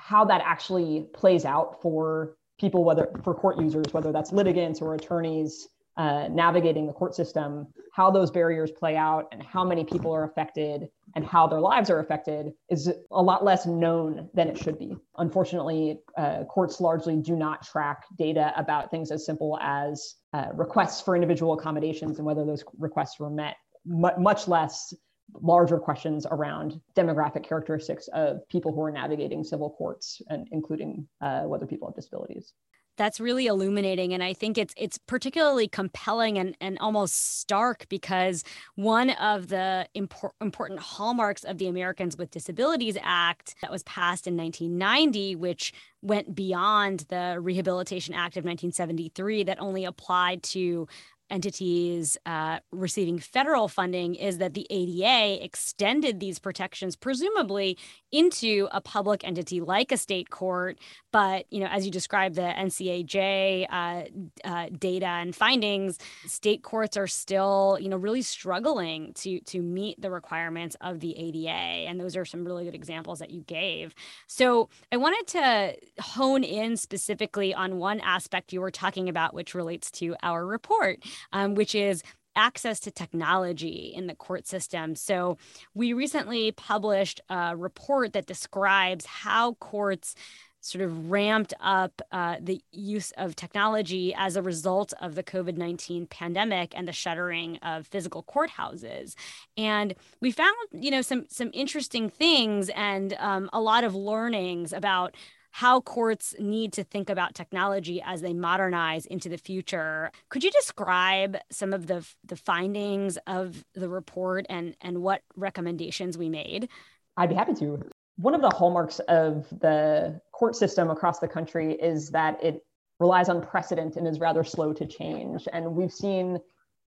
how 0.00 0.24
that 0.24 0.42
actually 0.44 1.06
plays 1.12 1.44
out 1.44 1.80
for 1.82 2.36
people, 2.58 2.84
whether 2.84 3.10
for 3.22 3.34
court 3.34 3.60
users, 3.60 3.86
whether 3.92 4.12
that's 4.12 4.32
litigants 4.32 4.80
or 4.80 4.94
attorneys, 4.94 5.68
uh, 5.96 6.28
navigating 6.28 6.86
the 6.86 6.92
court 6.92 7.14
system, 7.14 7.66
how 7.92 8.10
those 8.10 8.30
barriers 8.30 8.70
play 8.70 8.96
out, 8.96 9.28
and 9.32 9.42
how 9.42 9.64
many 9.64 9.84
people 9.84 10.12
are 10.12 10.24
affected, 10.24 10.88
and 11.16 11.26
how 11.26 11.46
their 11.46 11.60
lives 11.60 11.90
are 11.90 11.98
affected 11.98 12.52
is 12.70 12.90
a 13.10 13.22
lot 13.22 13.44
less 13.44 13.66
known 13.66 14.28
than 14.32 14.48
it 14.48 14.56
should 14.56 14.78
be. 14.78 14.96
Unfortunately, 15.18 16.00
uh, 16.16 16.44
courts 16.44 16.80
largely 16.80 17.16
do 17.16 17.36
not 17.36 17.62
track 17.62 18.04
data 18.16 18.52
about 18.56 18.90
things 18.90 19.10
as 19.10 19.26
simple 19.26 19.58
as 19.60 20.14
uh, 20.32 20.46
requests 20.54 21.00
for 21.00 21.14
individual 21.14 21.52
accommodations 21.52 22.18
and 22.18 22.26
whether 22.26 22.44
those 22.44 22.64
requests 22.78 23.18
were 23.18 23.30
met, 23.30 23.56
much 23.84 24.46
less 24.46 24.94
larger 25.34 25.78
questions 25.78 26.26
around 26.30 26.80
demographic 26.94 27.46
characteristics 27.46 28.08
of 28.08 28.46
people 28.48 28.72
who 28.72 28.82
are 28.82 28.90
navigating 28.90 29.44
civil 29.44 29.70
courts 29.70 30.22
and 30.28 30.48
including 30.52 31.06
uh, 31.20 31.42
whether 31.42 31.66
people 31.66 31.88
have 31.88 31.94
disabilities. 31.94 32.52
That's 32.96 33.18
really 33.18 33.46
illuminating 33.46 34.12
and 34.12 34.22
i 34.22 34.34
think 34.34 34.58
it's 34.58 34.74
it's 34.76 34.98
particularly 34.98 35.66
compelling 35.66 36.36
and, 36.36 36.54
and 36.60 36.78
almost 36.80 37.38
stark 37.38 37.86
because 37.88 38.44
one 38.74 39.08
of 39.10 39.48
the 39.48 39.88
impor- 39.96 40.32
important 40.42 40.80
hallmarks 40.80 41.42
of 41.42 41.56
the 41.56 41.66
americans 41.66 42.18
with 42.18 42.30
disabilities 42.30 42.98
act 43.00 43.54
that 43.62 43.70
was 43.70 43.82
passed 43.84 44.26
in 44.26 44.36
1990 44.36 45.34
which 45.36 45.72
went 46.02 46.34
beyond 46.34 47.06
the 47.08 47.38
rehabilitation 47.40 48.12
act 48.12 48.36
of 48.36 48.44
1973 48.44 49.44
that 49.44 49.58
only 49.60 49.86
applied 49.86 50.42
to 50.42 50.86
entities 51.30 52.16
uh, 52.26 52.58
receiving 52.72 53.18
federal 53.18 53.68
funding 53.68 54.14
is 54.14 54.38
that 54.38 54.54
the 54.54 54.66
ADA 54.70 55.42
extended 55.44 56.20
these 56.20 56.38
protections, 56.38 56.96
presumably 56.96 57.78
into 58.12 58.68
a 58.72 58.80
public 58.80 59.24
entity 59.24 59.60
like 59.60 59.92
a 59.92 59.96
state 59.96 60.30
court. 60.30 60.78
But 61.12 61.46
you 61.50 61.60
know, 61.60 61.66
as 61.66 61.84
you 61.84 61.90
described, 61.90 62.34
the 62.34 62.42
NCAJ 62.42 63.66
uh, 63.70 64.02
uh, 64.44 64.68
data 64.78 65.06
and 65.06 65.34
findings, 65.34 65.98
state 66.26 66.62
courts 66.62 66.96
are 66.96 67.06
still 67.06 67.78
you 67.80 67.88
know 67.88 67.96
really 67.96 68.22
struggling 68.22 69.12
to 69.14 69.40
to 69.40 69.60
meet 69.60 70.00
the 70.00 70.10
requirements 70.10 70.76
of 70.80 71.00
the 71.00 71.16
ADA, 71.16 71.50
and 71.50 72.00
those 72.00 72.16
are 72.16 72.24
some 72.24 72.44
really 72.44 72.64
good 72.64 72.74
examples 72.74 73.18
that 73.20 73.30
you 73.30 73.42
gave. 73.42 73.94
So 74.26 74.68
I 74.92 74.96
wanted 74.96 75.26
to 75.28 76.02
hone 76.02 76.44
in 76.44 76.76
specifically 76.76 77.54
on 77.54 77.78
one 77.78 78.00
aspect 78.00 78.52
you 78.52 78.60
were 78.60 78.70
talking 78.70 79.08
about, 79.08 79.34
which 79.34 79.54
relates 79.54 79.90
to 79.92 80.16
our 80.22 80.46
report 80.46 80.98
um, 81.32 81.54
which 81.54 81.74
is 81.74 82.02
access 82.36 82.78
to 82.80 82.90
technology 82.90 83.92
in 83.94 84.06
the 84.06 84.14
court 84.14 84.46
system. 84.46 84.94
So, 84.94 85.36
we 85.74 85.92
recently 85.92 86.52
published 86.52 87.20
a 87.28 87.56
report 87.56 88.12
that 88.12 88.26
describes 88.26 89.04
how 89.04 89.54
courts 89.54 90.14
sort 90.60 90.84
of 90.84 91.10
ramped 91.10 91.54
up 91.60 92.02
uh, 92.12 92.36
the 92.40 92.60
use 92.70 93.12
of 93.16 93.34
technology 93.34 94.14
as 94.14 94.36
a 94.36 94.42
result 94.42 94.92
of 95.00 95.14
the 95.14 95.22
COVID 95.22 95.56
19 95.56 96.06
pandemic 96.06 96.74
and 96.76 96.86
the 96.86 96.92
shuttering 96.92 97.56
of 97.58 97.86
physical 97.86 98.22
courthouses. 98.22 99.14
And 99.56 99.94
we 100.20 100.30
found, 100.30 100.54
you 100.72 100.90
know, 100.90 101.02
some, 101.02 101.26
some 101.28 101.50
interesting 101.54 102.10
things 102.10 102.68
and 102.70 103.14
um, 103.18 103.48
a 103.52 103.60
lot 103.60 103.84
of 103.84 103.94
learnings 103.94 104.72
about 104.72 105.14
how 105.50 105.80
courts 105.80 106.34
need 106.38 106.72
to 106.74 106.84
think 106.84 107.10
about 107.10 107.34
technology 107.34 108.02
as 108.04 108.20
they 108.20 108.32
modernize 108.32 109.06
into 109.06 109.28
the 109.28 109.38
future. 109.38 110.10
Could 110.28 110.44
you 110.44 110.50
describe 110.50 111.36
some 111.50 111.72
of 111.72 111.86
the, 111.86 112.06
the 112.24 112.36
findings 112.36 113.18
of 113.26 113.64
the 113.74 113.88
report 113.88 114.46
and, 114.48 114.76
and 114.80 115.02
what 115.02 115.22
recommendations 115.36 116.16
we 116.16 116.28
made? 116.28 116.68
I'd 117.16 117.28
be 117.28 117.34
happy 117.34 117.54
to. 117.54 117.82
One 118.16 118.34
of 118.34 118.42
the 118.42 118.50
hallmarks 118.50 119.00
of 119.00 119.48
the 119.50 120.20
court 120.32 120.54
system 120.54 120.90
across 120.90 121.18
the 121.18 121.28
country 121.28 121.72
is 121.74 122.10
that 122.10 122.42
it 122.44 122.64
relies 122.98 123.28
on 123.28 123.40
precedent 123.42 123.96
and 123.96 124.06
is 124.06 124.20
rather 124.20 124.44
slow 124.44 124.72
to 124.74 124.86
change. 124.86 125.48
And 125.52 125.74
we've 125.74 125.92
seen 125.92 126.38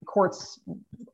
courts 0.05 0.59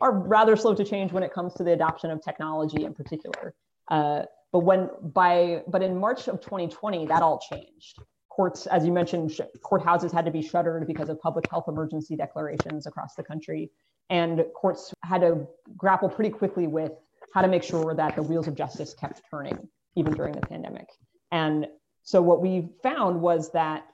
are 0.02 0.12
rather 0.12 0.56
slow 0.56 0.76
to 0.76 0.84
change 0.84 1.12
when 1.12 1.24
it 1.24 1.34
comes 1.34 1.54
to 1.56 1.64
the 1.64 1.74
adoption 1.74 2.12
of 2.12 2.24
technology 2.24 2.86
in 2.86 2.94
particular. 2.94 3.56
Uh, 3.90 4.24
but 4.54 4.60
when 4.60 4.90
by 5.02 5.64
but 5.68 5.82
in 5.82 6.00
March 6.00 6.30
of 6.30 6.40
2020, 6.40 7.08
that 7.08 7.22
all 7.22 7.40
changed. 7.40 8.00
Courts, 8.30 8.68
as 8.68 8.86
you 8.86 8.92
mentioned, 8.92 9.32
sh- 9.32 9.42
courthouses 9.64 10.12
had 10.12 10.26
to 10.26 10.32
be 10.32 10.42
shuttered 10.42 10.88
because 10.88 11.10
of 11.10 11.20
public 11.20 11.46
health 11.50 11.66
emergency 11.68 12.16
declarations 12.16 12.88
across 12.88 13.16
the 13.16 13.24
country, 13.24 13.72
and 14.10 14.46
courts 14.56 14.94
had 15.04 15.22
to 15.22 15.48
grapple 15.76 16.08
pretty 16.08 16.30
quickly 16.30 16.68
with 16.68 16.94
how 17.34 17.42
to 17.42 17.48
make 17.48 17.64
sure 17.64 17.96
that 17.96 18.16
the 18.16 18.22
wheels 18.22 18.48
of 18.48 18.56
justice 18.56 18.94
kept 18.94 19.22
turning 19.30 19.68
even 19.96 20.14
during 20.14 20.34
the 20.34 20.42
pandemic. 20.42 20.88
And 21.32 21.68
so 22.04 22.22
what 22.22 22.42
we 22.42 22.70
found 22.84 23.22
was 23.22 23.52
that 23.54 23.86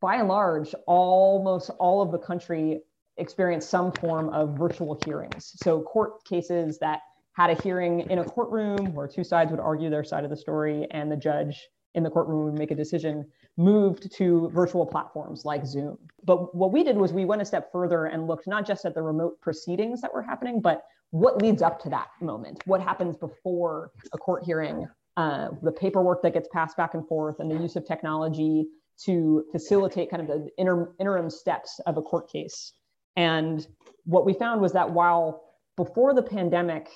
by 0.00 0.16
and 0.16 0.28
large, 0.28 0.74
almost 0.86 1.70
all 1.78 2.02
of 2.02 2.12
the 2.12 2.18
country 2.18 2.82
experienced 3.16 3.70
some 3.70 3.90
form 3.92 4.28
of 4.30 4.58
virtual 4.58 5.00
hearings. 5.02 5.52
So 5.56 5.80
court 5.82 6.24
cases 6.24 6.78
that 6.80 7.00
had 7.34 7.50
a 7.50 7.62
hearing 7.62 8.00
in 8.10 8.20
a 8.20 8.24
courtroom 8.24 8.94
where 8.94 9.06
two 9.06 9.24
sides 9.24 9.50
would 9.50 9.60
argue 9.60 9.90
their 9.90 10.04
side 10.04 10.24
of 10.24 10.30
the 10.30 10.36
story 10.36 10.86
and 10.90 11.10
the 11.10 11.16
judge 11.16 11.68
in 11.94 12.02
the 12.02 12.10
courtroom 12.10 12.44
would 12.44 12.58
make 12.58 12.70
a 12.70 12.74
decision 12.74 13.24
moved 13.56 14.10
to 14.12 14.50
virtual 14.52 14.84
platforms 14.84 15.44
like 15.44 15.64
zoom. 15.64 15.96
But 16.24 16.54
what 16.54 16.72
we 16.72 16.82
did 16.82 16.96
was 16.96 17.12
we 17.12 17.24
went 17.24 17.42
a 17.42 17.44
step 17.44 17.70
further 17.70 18.06
and 18.06 18.26
looked 18.26 18.46
not 18.48 18.66
just 18.66 18.84
at 18.84 18.94
the 18.94 19.02
remote 19.02 19.40
proceedings 19.40 20.00
that 20.00 20.12
were 20.12 20.22
happening 20.22 20.60
but 20.60 20.82
what 21.10 21.40
leads 21.40 21.62
up 21.62 21.80
to 21.80 21.88
that 21.90 22.08
moment 22.20 22.60
what 22.66 22.80
happens 22.80 23.16
before 23.16 23.92
a 24.12 24.18
court 24.18 24.42
hearing 24.44 24.88
uh, 25.16 25.50
the 25.62 25.70
paperwork 25.70 26.22
that 26.22 26.34
gets 26.34 26.48
passed 26.52 26.76
back 26.76 26.94
and 26.94 27.06
forth 27.06 27.38
and 27.38 27.48
the 27.48 27.56
use 27.56 27.76
of 27.76 27.86
technology 27.86 28.66
to 29.04 29.44
facilitate 29.52 30.10
kind 30.10 30.22
of 30.22 30.28
the 30.28 30.48
inter- 30.58 30.92
interim 30.98 31.30
steps 31.30 31.80
of 31.86 31.96
a 31.96 32.02
court 32.02 32.30
case. 32.30 32.72
And 33.16 33.66
what 34.04 34.26
we 34.26 34.34
found 34.34 34.60
was 34.60 34.72
that 34.72 34.90
while 34.90 35.44
before 35.76 36.14
the 36.14 36.22
pandemic 36.22 36.88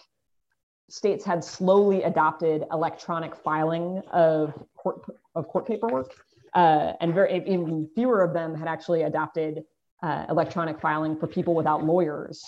states 0.88 1.24
had 1.24 1.44
slowly 1.44 2.02
adopted 2.02 2.64
electronic 2.72 3.34
filing 3.36 4.02
of 4.10 4.54
court, 4.76 5.02
of 5.34 5.46
court 5.48 5.66
paperwork, 5.66 6.14
uh, 6.54 6.92
and 7.00 7.14
very 7.14 7.36
even 7.46 7.88
fewer 7.94 8.22
of 8.22 8.32
them 8.32 8.54
had 8.54 8.68
actually 8.68 9.02
adopted 9.02 9.64
uh, 10.02 10.24
electronic 10.28 10.80
filing 10.80 11.16
for 11.16 11.26
people 11.26 11.54
without 11.54 11.84
lawyers. 11.84 12.44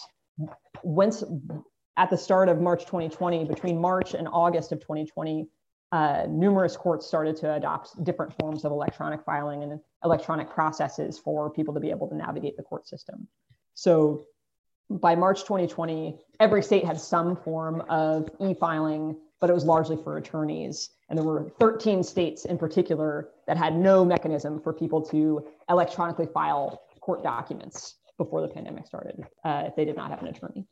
Once 0.83 1.23
at 1.97 2.09
the 2.09 2.17
start 2.17 2.49
of 2.49 2.61
March 2.61 2.87
2020, 2.87 3.45
between 3.45 3.79
March 3.79 4.15
and 4.15 4.27
August 4.29 4.73
of 4.73 4.81
2020, 4.81 5.47
uh, 5.93 6.25
numerous 6.29 6.77
courts 6.77 7.07
started 7.07 7.37
to 7.37 7.53
adopt 7.55 8.03
different 8.05 8.33
forms 8.41 8.65
of 8.65 8.73
electronic 8.73 9.23
filing 9.25 9.65
and 9.65 9.81
electronic 10.05 10.49
processes 10.49 11.19
for 11.19 11.51
people 11.51 11.75
to 11.75 11.81
be 11.81 11.91
able 11.91 12.09
to 12.09 12.15
navigate 12.15 12.57
the 12.57 12.63
court 12.63 12.87
system. 12.87 13.27
So 13.75 14.25
by 14.91 15.15
March 15.15 15.43
2020, 15.43 16.19
every 16.41 16.63
state 16.63 16.85
had 16.85 17.01
some 17.01 17.37
form 17.37 17.83
of 17.89 18.29
e 18.41 18.55
filing, 18.55 19.17
but 19.41 19.49
it 19.49 19.53
was 19.53 19.65
largely 19.65 19.97
for 19.97 20.17
attorneys. 20.17 20.91
And 21.09 21.19
there 21.19 21.25
were 21.25 21.51
13 21.61 22.03
states 22.03 22.45
in 22.45 22.59
particular 22.59 23.29
that 23.47 23.57
had 23.57 23.77
no 23.77 24.05
mechanism 24.05 24.61
for 24.61 24.73
people 24.73 25.01
to 25.07 25.47
electronically 25.69 26.27
file 26.27 26.83
court 27.01 27.23
documents 27.23 27.97
before 28.19 28.43
the 28.43 28.49
pandemic 28.49 28.87
started 28.87 29.25
uh, 29.45 29.65
if 29.67 29.77
they 29.77 29.85
did 29.85 29.97
not 29.97 30.11
have 30.11 30.21
an 30.23 30.29
attorney. 30.29 30.67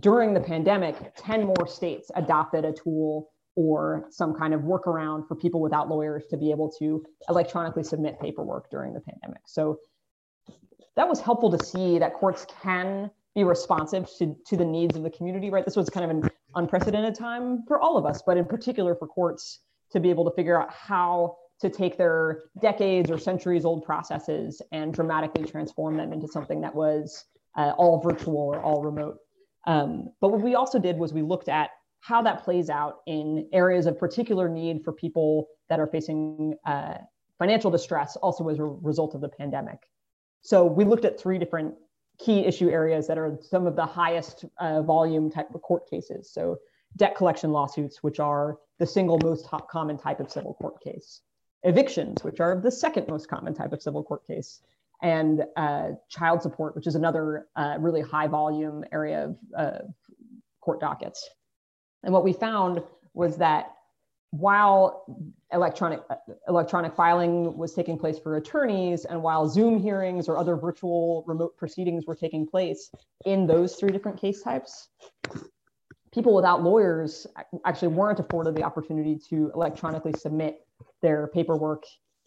During 0.00 0.34
the 0.34 0.40
pandemic, 0.40 0.96
10 1.16 1.44
more 1.44 1.66
states 1.66 2.10
adopted 2.14 2.64
a 2.64 2.72
tool 2.72 3.30
or 3.56 4.06
some 4.10 4.34
kind 4.34 4.54
of 4.54 4.62
workaround 4.62 5.26
for 5.26 5.34
people 5.34 5.60
without 5.60 5.88
lawyers 5.88 6.24
to 6.30 6.36
be 6.36 6.50
able 6.50 6.70
to 6.78 7.04
electronically 7.28 7.82
submit 7.82 8.20
paperwork 8.20 8.70
during 8.70 8.94
the 8.94 9.00
pandemic. 9.00 9.42
So 9.46 9.78
that 10.96 11.08
was 11.08 11.20
helpful 11.20 11.50
to 11.56 11.64
see 11.64 11.98
that 11.98 12.14
courts 12.14 12.46
can 12.62 13.10
be 13.38 13.44
responsive 13.44 14.10
to, 14.18 14.34
to 14.44 14.56
the 14.56 14.64
needs 14.64 14.96
of 14.96 15.04
the 15.04 15.10
community, 15.10 15.48
right? 15.48 15.64
This 15.64 15.76
was 15.76 15.88
kind 15.88 16.10
of 16.10 16.10
an 16.10 16.30
unprecedented 16.56 17.14
time 17.14 17.62
for 17.68 17.80
all 17.80 17.96
of 17.96 18.04
us, 18.04 18.20
but 18.26 18.36
in 18.36 18.44
particular 18.44 18.96
for 18.96 19.06
courts 19.06 19.60
to 19.92 20.00
be 20.00 20.10
able 20.10 20.28
to 20.28 20.34
figure 20.34 20.60
out 20.60 20.72
how 20.72 21.36
to 21.60 21.70
take 21.70 21.96
their 21.96 22.44
decades 22.60 23.12
or 23.12 23.16
centuries 23.16 23.64
old 23.64 23.84
processes 23.84 24.60
and 24.72 24.92
dramatically 24.92 25.44
transform 25.44 25.96
them 25.96 26.12
into 26.12 26.26
something 26.26 26.60
that 26.60 26.74
was 26.74 27.26
uh, 27.56 27.72
all 27.78 28.00
virtual 28.00 28.38
or 28.38 28.60
all 28.60 28.82
remote. 28.82 29.18
Um, 29.68 30.08
but 30.20 30.30
what 30.30 30.40
we 30.40 30.56
also 30.56 30.80
did 30.80 30.98
was 30.98 31.12
we 31.12 31.22
looked 31.22 31.48
at 31.48 31.70
how 32.00 32.22
that 32.22 32.42
plays 32.42 32.68
out 32.68 32.96
in 33.06 33.48
areas 33.52 33.86
of 33.86 34.00
particular 34.00 34.48
need 34.48 34.82
for 34.84 34.92
people 34.92 35.46
that 35.68 35.78
are 35.78 35.86
facing 35.86 36.54
uh, 36.66 36.94
financial 37.38 37.70
distress, 37.70 38.16
also 38.16 38.48
as 38.48 38.58
a 38.58 38.64
result 38.64 39.14
of 39.14 39.20
the 39.20 39.28
pandemic. 39.28 39.78
So 40.40 40.64
we 40.64 40.84
looked 40.84 41.04
at 41.04 41.20
three 41.20 41.38
different 41.38 41.74
key 42.18 42.44
issue 42.44 42.68
areas 42.68 43.06
that 43.06 43.18
are 43.18 43.38
some 43.40 43.66
of 43.66 43.76
the 43.76 43.86
highest 43.86 44.44
uh, 44.58 44.82
volume 44.82 45.30
type 45.30 45.54
of 45.54 45.62
court 45.62 45.88
cases. 45.88 46.30
So 46.32 46.58
debt 46.96 47.16
collection 47.16 47.52
lawsuits, 47.52 48.02
which 48.02 48.18
are 48.18 48.58
the 48.78 48.86
single 48.86 49.18
most 49.22 49.46
common 49.70 49.98
type 49.98 50.20
of 50.20 50.30
civil 50.30 50.54
court 50.54 50.82
case, 50.82 51.20
evictions, 51.62 52.24
which 52.24 52.40
are 52.40 52.60
the 52.60 52.70
second 52.70 53.08
most 53.08 53.28
common 53.28 53.54
type 53.54 53.72
of 53.72 53.82
civil 53.82 54.02
court 54.02 54.26
case, 54.26 54.62
and 55.02 55.44
uh, 55.56 55.90
child 56.08 56.42
support, 56.42 56.74
which 56.74 56.86
is 56.86 56.94
another 56.94 57.46
uh, 57.56 57.76
really 57.78 58.00
high 58.00 58.26
volume 58.26 58.84
area 58.92 59.24
of 59.24 59.36
uh, 59.56 59.78
court 60.60 60.80
dockets. 60.80 61.28
And 62.02 62.12
what 62.12 62.24
we 62.24 62.32
found 62.32 62.82
was 63.14 63.36
that 63.38 63.74
while 64.30 65.04
electronic 65.52 66.00
electronic 66.48 66.94
filing 66.94 67.56
was 67.56 67.72
taking 67.72 67.98
place 67.98 68.18
for 68.18 68.36
attorneys 68.36 69.06
and 69.06 69.22
while 69.22 69.48
zoom 69.48 69.78
hearings 69.78 70.28
or 70.28 70.36
other 70.36 70.54
virtual 70.54 71.24
remote 71.26 71.56
proceedings 71.56 72.04
were 72.06 72.14
taking 72.14 72.46
place 72.46 72.90
in 73.24 73.46
those 73.46 73.76
three 73.76 73.90
different 73.90 74.20
case 74.20 74.42
types 74.42 74.88
people 76.12 76.34
without 76.34 76.62
lawyers 76.62 77.26
actually 77.64 77.88
weren't 77.88 78.18
afforded 78.18 78.54
the 78.54 78.62
opportunity 78.62 79.16
to 79.16 79.50
electronically 79.54 80.12
submit 80.12 80.66
their 81.00 81.28
paperwork 81.28 81.84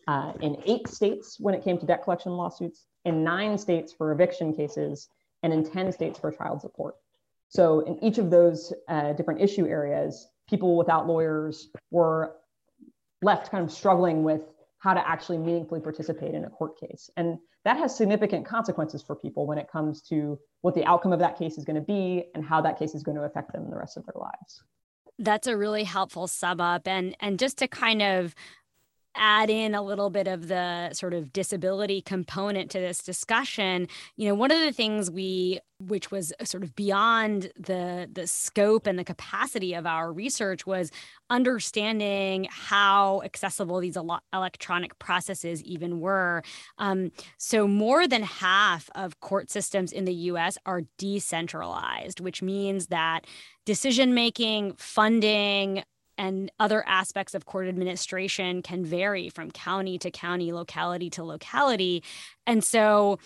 uh, 0.07 0.33
in 0.41 0.61
eight 0.65 0.87
states 0.87 1.39
when 1.39 1.53
it 1.53 1.63
came 1.63 1.77
to 1.77 1.85
debt 1.85 2.03
collection 2.03 2.31
lawsuits 2.31 2.85
in 3.05 3.23
nine 3.23 3.57
states 3.57 3.93
for 3.93 4.11
eviction 4.11 4.53
cases 4.53 5.09
and 5.43 5.53
in 5.53 5.63
10 5.63 5.91
states 5.91 6.19
for 6.19 6.31
child 6.31 6.61
support. 6.61 6.95
So 7.49 7.81
in 7.81 8.01
each 8.03 8.17
of 8.17 8.29
those 8.29 8.73
uh, 8.87 9.13
different 9.13 9.41
issue 9.41 9.67
areas 9.67 10.27
people 10.51 10.77
without 10.77 11.07
lawyers 11.07 11.69
were 11.89 12.35
left 13.23 13.49
kind 13.49 13.63
of 13.63 13.71
struggling 13.71 14.23
with 14.23 14.41
how 14.77 14.93
to 14.93 15.07
actually 15.07 15.37
meaningfully 15.37 15.79
participate 15.79 16.35
in 16.35 16.45
a 16.45 16.49
court 16.49 16.79
case. 16.79 17.09
And 17.17 17.39
that 17.65 17.77
has 17.77 17.95
significant 17.95 18.45
consequences 18.45 19.01
for 19.01 19.15
people 19.15 19.47
when 19.47 19.57
it 19.57 19.67
comes 19.71 20.01
to 20.03 20.37
what 20.61 20.75
the 20.75 20.83
outcome 20.85 21.13
of 21.13 21.19
that 21.19 21.37
case 21.37 21.57
is 21.57 21.63
going 21.63 21.75
to 21.75 21.81
be 21.81 22.25
and 22.35 22.43
how 22.43 22.61
that 22.61 22.77
case 22.77 22.93
is 22.93 23.03
going 23.03 23.17
to 23.17 23.23
affect 23.23 23.53
them 23.53 23.69
the 23.69 23.77
rest 23.77 23.97
of 23.97 24.05
their 24.05 24.19
lives. 24.19 24.63
That's 25.19 25.47
a 25.47 25.55
really 25.55 25.83
helpful 25.83 26.27
sum 26.27 26.59
up. 26.59 26.87
And 26.87 27.15
and 27.19 27.37
just 27.37 27.57
to 27.59 27.67
kind 27.67 28.01
of 28.01 28.33
add 29.15 29.49
in 29.49 29.75
a 29.75 29.81
little 29.81 30.09
bit 30.09 30.27
of 30.27 30.47
the 30.47 30.93
sort 30.93 31.13
of 31.13 31.33
disability 31.33 32.01
component 32.01 32.71
to 32.71 32.79
this 32.79 33.03
discussion 33.03 33.87
you 34.15 34.27
know 34.27 34.35
one 34.35 34.51
of 34.51 34.59
the 34.59 34.71
things 34.71 35.09
we 35.11 35.59
which 35.87 36.11
was 36.11 36.31
sort 36.43 36.63
of 36.63 36.75
beyond 36.75 37.51
the 37.57 38.09
the 38.11 38.27
scope 38.27 38.85
and 38.87 38.99
the 38.99 39.03
capacity 39.03 39.73
of 39.73 39.85
our 39.85 40.11
research 40.11 40.65
was 40.65 40.91
understanding 41.29 42.47
how 42.49 43.21
accessible 43.23 43.79
these 43.79 43.97
electronic 44.33 44.97
processes 44.99 45.63
even 45.63 45.99
were. 45.99 46.43
Um, 46.77 47.11
so 47.37 47.67
more 47.67 48.07
than 48.07 48.23
half 48.23 48.89
of 48.95 49.19
court 49.19 49.49
systems 49.49 49.91
in 49.91 50.05
the 50.05 50.13
us 50.13 50.57
are 50.65 50.83
decentralized 50.97 52.19
which 52.19 52.41
means 52.41 52.87
that 52.87 53.25
decision 53.65 54.13
making 54.13 54.73
funding 54.77 55.83
and 56.21 56.51
other 56.59 56.87
aspects 56.87 57.33
of 57.33 57.47
court 57.47 57.67
administration 57.67 58.61
can 58.61 58.85
vary 58.85 59.27
from 59.29 59.49
county 59.49 59.97
to 59.97 60.11
county, 60.11 60.53
locality 60.53 61.09
to 61.09 61.23
locality. 61.23 62.03
And 62.45 62.63
so 62.63 63.17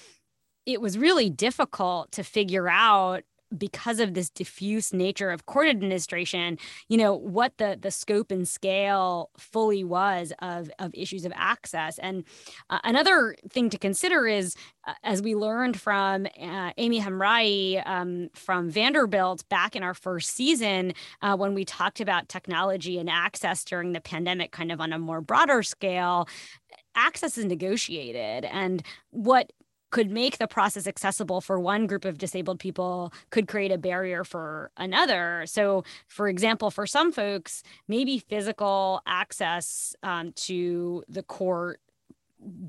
it 0.66 0.80
was 0.80 0.98
really 0.98 1.30
difficult 1.30 2.14
to 2.14 2.24
figure 2.24 2.70
out 2.70 3.24
because 3.58 4.00
of 4.00 4.14
this 4.14 4.30
diffuse 4.30 4.94
nature 4.94 5.32
of 5.32 5.46
court 5.46 5.68
administration, 5.68 6.58
you 6.90 6.98
know, 6.98 7.16
what 7.16 7.58
the 7.58 7.78
the 7.80 7.92
scope 7.92 8.32
and 8.32 8.48
scale 8.48 9.30
fully 9.38 9.84
was 9.84 10.34
of 10.40 10.70
of 10.80 10.92
issues 10.94 11.26
of 11.26 11.34
access. 11.36 11.98
And 12.00 12.24
uh, 12.70 12.80
another 12.84 13.36
thing 13.50 13.70
to 13.70 13.78
consider 13.78 14.28
is, 14.28 14.56
uh, 14.88 14.94
as 15.04 15.22
we 15.22 15.36
learned 15.36 15.80
from 15.80 16.26
uh, 16.26 16.74
Aimi 16.74 17.02
Hamraie 17.02 17.86
um, 17.86 18.30
from 18.34 18.70
Vanderbilt 18.70 19.48
back 19.50 19.76
in 19.76 19.84
our 19.84 19.94
first 19.94 20.32
season, 20.32 20.94
uh, 21.22 21.36
when 21.36 21.54
we 21.54 21.66
talked 21.66 22.00
about 22.00 22.30
technology 22.30 22.98
and 22.98 23.10
access 23.10 23.64
during 23.64 23.94
the 23.94 24.02
pandemic, 24.02 24.52
kind 24.52 24.72
of 24.72 24.82
on 24.82 24.94
a 24.94 25.00
more 25.00 25.22
broader 25.22 25.64
scale, 25.64 26.28
access 26.96 27.38
is 27.38 27.46
negotiated 27.46 28.46
and 28.46 28.84
what 29.12 29.52
could 29.92 30.12
make 30.12 30.38
the 30.38 30.48
process 30.48 30.88
accessible 30.88 31.42
for 31.42 31.60
one 31.60 31.88
group 31.88 32.06
of 32.06 32.18
disabled 32.18 32.60
people 32.60 33.14
could 33.30 33.48
create 33.48 33.72
a 33.72 33.78
barrier 33.78 34.24
for 34.24 34.72
another. 34.78 35.44
So, 35.48 35.84
for 36.08 36.28
example, 36.28 36.72
for 36.72 36.86
some 36.86 37.12
folks, 37.12 37.64
maybe 37.88 38.20
physical 38.20 39.02
access 39.06 39.96
um, 40.04 40.34
to 40.34 41.04
the 41.08 41.24
court 41.24 41.80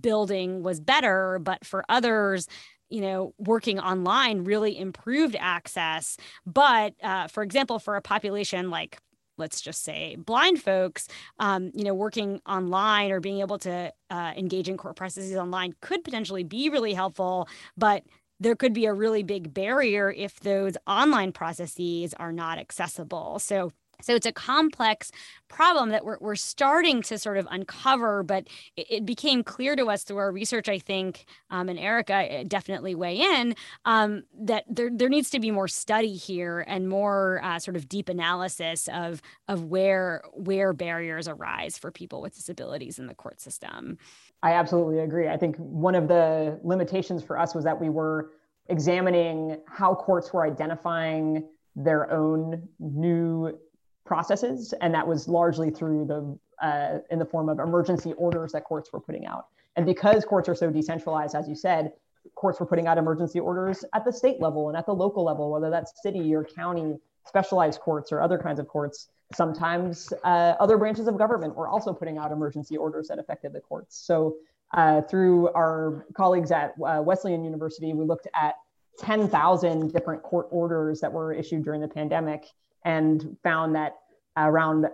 building 0.00 0.62
was 0.62 0.80
better, 0.80 1.38
but 1.42 1.64
for 1.64 1.85
others, 1.88 2.49
you 2.88 3.00
know, 3.00 3.35
working 3.38 3.80
online 3.80 4.44
really 4.44 4.78
improved 4.78 5.37
access. 5.38 6.16
But 6.46 6.94
uh, 7.02 7.26
for 7.28 7.42
example, 7.42 7.78
for 7.78 7.96
a 7.96 8.02
population 8.02 8.70
like 8.70 8.99
let's 9.36 9.60
just 9.60 9.82
say 9.82 10.16
blind 10.16 10.60
folks 10.62 11.08
um, 11.38 11.70
you 11.74 11.84
know 11.84 11.94
working 11.94 12.40
online 12.46 13.10
or 13.10 13.20
being 13.20 13.40
able 13.40 13.58
to 13.58 13.92
uh, 14.10 14.32
engage 14.36 14.68
in 14.68 14.76
court 14.76 14.96
processes 14.96 15.36
online 15.36 15.74
could 15.80 16.02
potentially 16.04 16.44
be 16.44 16.68
really 16.68 16.94
helpful 16.94 17.48
but 17.76 18.02
there 18.40 18.54
could 18.54 18.72
be 18.72 18.86
a 18.86 18.92
really 18.92 19.22
big 19.22 19.54
barrier 19.54 20.10
if 20.10 20.40
those 20.40 20.76
online 20.86 21.32
processes 21.32 22.12
are 22.14 22.32
not 22.32 22.58
accessible. 22.58 23.38
So 23.38 23.72
so 24.02 24.14
it's 24.14 24.26
a 24.26 24.32
complex 24.32 25.10
problem 25.48 25.90
that 25.90 26.04
we're, 26.04 26.18
we're 26.20 26.36
starting 26.36 27.02
to 27.02 27.18
sort 27.18 27.38
of 27.38 27.46
uncover, 27.50 28.22
but 28.22 28.48
it, 28.76 28.86
it 28.90 29.06
became 29.06 29.42
clear 29.42 29.76
to 29.76 29.86
us 29.86 30.02
through 30.02 30.18
our 30.18 30.32
research, 30.32 30.68
I 30.68 30.78
think, 30.78 31.24
um, 31.50 31.68
and 31.68 31.78
Erica 31.78 32.14
uh, 32.14 32.44
definitely 32.46 32.94
weigh 32.94 33.20
in, 33.20 33.54
um, 33.84 34.24
that 34.40 34.64
there, 34.68 34.90
there 34.92 35.08
needs 35.08 35.30
to 35.30 35.40
be 35.40 35.50
more 35.50 35.68
study 35.68 36.14
here 36.14 36.64
and 36.66 36.88
more 36.88 37.40
uh, 37.42 37.58
sort 37.58 37.76
of 37.76 37.88
deep 37.88 38.08
analysis 38.08 38.88
of, 38.92 39.23
of 39.49 39.64
where, 39.64 40.23
where 40.32 40.73
barriers 40.73 41.28
arise 41.28 41.78
for 41.78 41.90
people 41.90 42.21
with 42.21 42.34
disabilities 42.34 42.99
in 42.99 43.06
the 43.06 43.14
court 43.14 43.40
system. 43.40 43.99
I 44.42 44.52
absolutely 44.52 45.00
agree. 45.00 45.28
I 45.28 45.36
think 45.36 45.56
one 45.56 45.94
of 45.94 46.08
the 46.08 46.60
limitations 46.62 47.23
for 47.23 47.38
us 47.38 47.54
was 47.54 47.64
that 47.64 47.80
we 47.80 47.88
were 47.88 48.30
examining 48.68 49.58
how 49.66 49.94
courts 49.94 50.32
were 50.32 50.44
identifying 50.44 51.44
their 51.76 52.10
own 52.10 52.68
new 52.80 53.58
processes, 54.06 54.73
and 54.80 54.95
that 54.95 55.06
was 55.06 55.28
largely 55.28 55.71
through 55.71 56.06
the 56.06 56.38
uh, 56.66 56.99
in 57.10 57.19
the 57.19 57.25
form 57.25 57.49
of 57.49 57.58
emergency 57.58 58.14
orders 58.14 58.52
that 58.52 58.64
courts 58.64 58.92
were 58.92 59.00
putting 59.00 59.26
out. 59.26 59.49
And 59.76 59.84
because 59.84 60.25
courts 60.25 60.49
are 60.49 60.54
so 60.54 60.71
decentralized, 60.71 61.34
as 61.34 61.49
you 61.49 61.54
said, 61.54 61.92
courts 62.34 62.58
were 62.58 62.66
putting 62.66 62.86
out 62.86 62.97
emergency 62.99 63.38
orders 63.38 63.84
at 63.95 64.04
the 64.04 64.12
state 64.12 64.40
level 64.40 64.69
and 64.69 64.76
at 64.76 64.86
the 64.86 64.95
local 64.95 65.25
level, 65.25 65.50
whether 65.50 65.71
that's 65.71 66.02
city 66.02 66.34
or 66.34 66.45
county, 66.45 66.97
specialized 67.26 67.80
courts 67.80 68.10
or 68.12 68.21
other 68.23 68.38
kinds 68.38 68.58
of 68.58 68.66
courts. 68.69 69.08
Sometimes 69.34 70.12
uh, 70.25 70.54
other 70.60 70.78
branches 70.78 71.08
of 71.08 71.19
government 71.19 71.54
were 71.54 71.69
also 71.69 71.92
putting 71.92 72.16
out 72.16 72.32
emergency 72.32 72.76
orders 72.76 73.08
that 73.08 73.19
affected 73.19 73.52
the 73.52 73.60
courts. 73.60 73.97
So 73.97 74.36
uh, 74.73 75.02
through 75.02 75.49
our 75.50 76.06
colleagues 76.14 76.52
at 76.52 76.75
uh, 76.84 77.02
Wesleyan 77.02 77.45
University, 77.45 77.92
we 77.92 78.04
looked 78.04 78.28
at 78.34 78.54
10,000 78.99 79.92
different 79.92 80.23
court 80.23 80.47
orders 80.50 81.00
that 81.00 81.12
were 81.12 81.32
issued 81.32 81.64
during 81.64 81.80
the 81.80 81.88
pandemic 81.88 82.47
and 82.86 83.36
found 83.42 83.75
that 83.75 83.96
around 84.36 84.86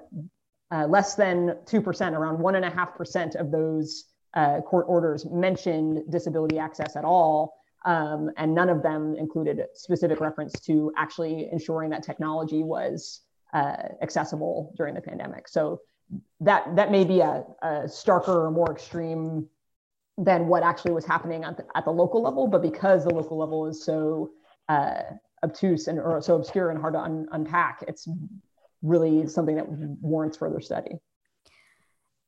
uh, 0.72 0.87
less 0.87 1.14
than 1.14 1.59
2%, 1.66 2.12
around 2.12 2.38
1.5% 2.38 3.35
of 3.37 3.50
those 3.52 4.05
uh, 4.35 4.62
court 4.62 4.87
orders 4.88 5.26
mentioned 5.26 6.02
disability 6.11 6.59
access 6.59 6.96
at 6.96 7.05
all. 7.05 7.55
Um, 7.85 8.31
and 8.37 8.55
none 8.55 8.70
of 8.70 8.83
them 8.83 9.16
included 9.18 9.61
specific 9.74 10.20
reference 10.20 10.52
to 10.61 10.92
actually 10.96 11.48
ensuring 11.52 11.90
that 11.90 12.02
technology 12.02 12.62
was 12.62 13.20
uh, 13.52 13.76
accessible 14.00 14.72
during 14.76 14.94
the 14.94 15.00
pandemic. 15.00 15.48
So 15.48 15.81
that 16.40 16.76
that 16.76 16.90
may 16.90 17.05
be 17.05 17.20
a, 17.20 17.44
a, 17.62 17.68
starker 17.87 18.28
or 18.46 18.50
more 18.50 18.70
extreme 18.70 19.48
than 20.16 20.46
what 20.46 20.62
actually 20.62 20.92
was 20.92 21.05
happening 21.05 21.42
at 21.42 21.57
the, 21.57 21.64
at 21.74 21.85
the 21.85 21.90
local 21.90 22.22
level, 22.22 22.46
but 22.46 22.62
because 22.62 23.05
the 23.05 23.14
local 23.14 23.38
level 23.38 23.66
is 23.66 23.85
so 23.85 24.31
uh, 24.68 25.02
obtuse 25.44 25.88
and 25.88 25.98
or 25.98 26.20
so 26.22 26.37
obscure 26.37 26.70
and 26.70 26.81
hard 26.81 26.94
to 26.94 27.00
un- 27.00 27.28
unpack, 27.33 27.85
it's 27.88 28.09
really 28.83 29.26
something 29.26 29.57
that 29.57 29.68
warrants 29.68 30.37
further 30.37 30.61
study 30.61 30.98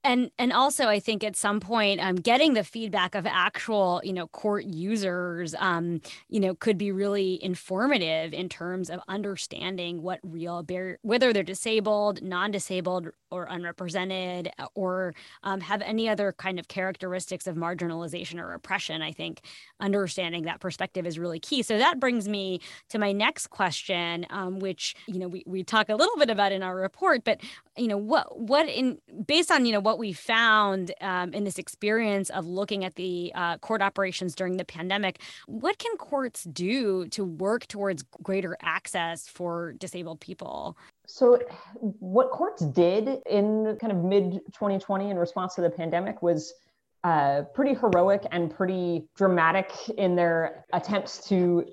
and 0.05 0.31
and 0.39 0.53
also 0.53 0.87
i 0.87 1.01
think 1.01 1.25
at 1.25 1.35
some 1.35 1.61
point 1.61 2.01
um, 2.01 2.17
getting 2.17 2.55
the 2.55 2.63
feedback 2.63 3.15
of 3.15 3.27
actual 3.27 4.01
you 4.05 4.13
know 4.13 4.27
court 4.29 4.65
users 4.65 5.55
um, 5.59 6.01
you 6.29 6.39
know 6.39 6.55
could 6.55 6.79
be 6.79 6.93
really 6.93 7.43
informative 7.43 8.33
in 8.33 8.49
terms 8.49 8.91
of 8.91 9.01
understanding 9.09 10.03
what 10.03 10.21
real 10.23 10.63
barrier 10.63 10.99
whether 11.03 11.33
they're 11.33 11.43
disabled 11.43 12.23
non-disabled 12.23 13.09
or 13.31 13.47
unrepresented 13.51 14.51
uh, 14.59 14.67
or 14.75 15.15
um, 15.43 15.61
have 15.61 15.83
any 15.83 16.09
other 16.09 16.33
kind 16.33 16.59
of 16.59 16.69
characteristics 16.69 17.47
of 17.47 17.57
marginalization 17.57 18.41
or 18.41 18.53
oppression 18.53 19.03
i 19.03 19.11
think 19.11 19.41
understanding 19.81 20.45
that 20.45 20.61
perspective 20.61 21.07
is 21.07 21.19
really 21.19 21.39
key. 21.39 21.63
So 21.63 21.79
that 21.79 22.01
brings 22.01 22.29
me 22.29 22.61
to 22.89 22.99
my 22.99 23.13
next 23.13 23.49
question 23.49 24.27
um, 24.31 24.59
which 24.59 24.95
you 25.07 25.19
know 25.19 25.29
we, 25.29 25.43
we 25.47 25.63
talk 25.63 25.89
a 25.89 25.95
little 25.95 26.17
bit 26.17 26.31
about 26.31 26.53
in 26.53 26.63
our 26.63 26.77
report 26.77 27.23
but 27.25 27.41
you 27.77 27.89
know 27.89 27.97
what 27.97 28.39
what 28.39 28.69
in 28.69 28.99
based 29.27 29.51
on 29.51 29.67
you 29.67 29.73
know 29.73 29.81
what 29.81 29.99
we 29.99 30.13
found 30.13 30.93
um, 31.01 31.33
in 31.35 31.45
this 31.45 31.59
experience 31.59 32.31
of 32.31 32.47
looking 32.47 32.85
at 32.85 32.95
the 32.95 33.33
uh, 33.35 33.59
court 33.59 33.83
operations 33.83 34.35
during 34.35 34.57
the 34.57 34.65
pandemic, 34.65 35.21
what 35.47 35.79
can 35.79 35.97
courts 35.97 36.45
do 36.45 37.07
to 37.09 37.25
work 37.25 37.67
towards 37.67 38.05
greater 38.23 38.57
access 38.63 39.29
for 39.29 39.73
disabled 39.75 40.21
people? 40.21 40.77
So, 41.07 41.41
what 41.81 42.31
courts 42.31 42.65
did 42.65 43.21
in 43.29 43.77
kind 43.81 43.93
of 43.93 44.05
mid 44.05 44.33
2020 44.53 45.11
in 45.11 45.19
response 45.19 45.55
to 45.57 45.61
the 45.61 45.71
pandemic 45.71 46.23
was 46.23 46.55
uh, 47.03 47.43
pretty 47.55 47.75
heroic 47.75 48.27
and 48.31 48.55
pretty 48.55 49.09
dramatic 49.17 49.73
in 49.99 50.17
their 50.17 50.65
attempts 50.73 51.29
to 51.29 51.67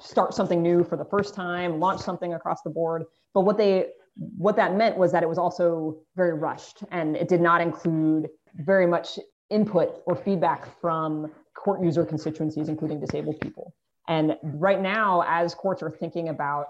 start 0.00 0.34
something 0.34 0.62
new 0.62 0.84
for 0.84 0.96
the 0.96 1.04
first 1.04 1.34
time, 1.34 1.80
launch 1.80 2.00
something 2.00 2.34
across 2.34 2.62
the 2.62 2.70
board. 2.70 3.04
But 3.34 3.40
what 3.40 3.56
they 3.56 3.88
what 4.16 4.56
that 4.56 4.74
meant 4.74 4.96
was 4.96 5.12
that 5.12 5.22
it 5.22 5.28
was 5.28 5.38
also 5.38 5.98
very 6.16 6.32
rushed 6.32 6.82
and 6.90 7.16
it 7.16 7.28
did 7.28 7.40
not 7.40 7.60
include 7.60 8.28
very 8.54 8.86
much 8.86 9.18
input 9.50 10.02
or 10.06 10.16
feedback 10.16 10.80
from 10.80 11.30
court 11.54 11.82
user 11.82 12.04
constituencies, 12.04 12.68
including 12.68 13.00
disabled 13.00 13.38
people. 13.40 13.74
And 14.08 14.36
right 14.42 14.80
now, 14.80 15.24
as 15.26 15.54
courts 15.54 15.82
are 15.82 15.90
thinking 15.90 16.28
about 16.28 16.68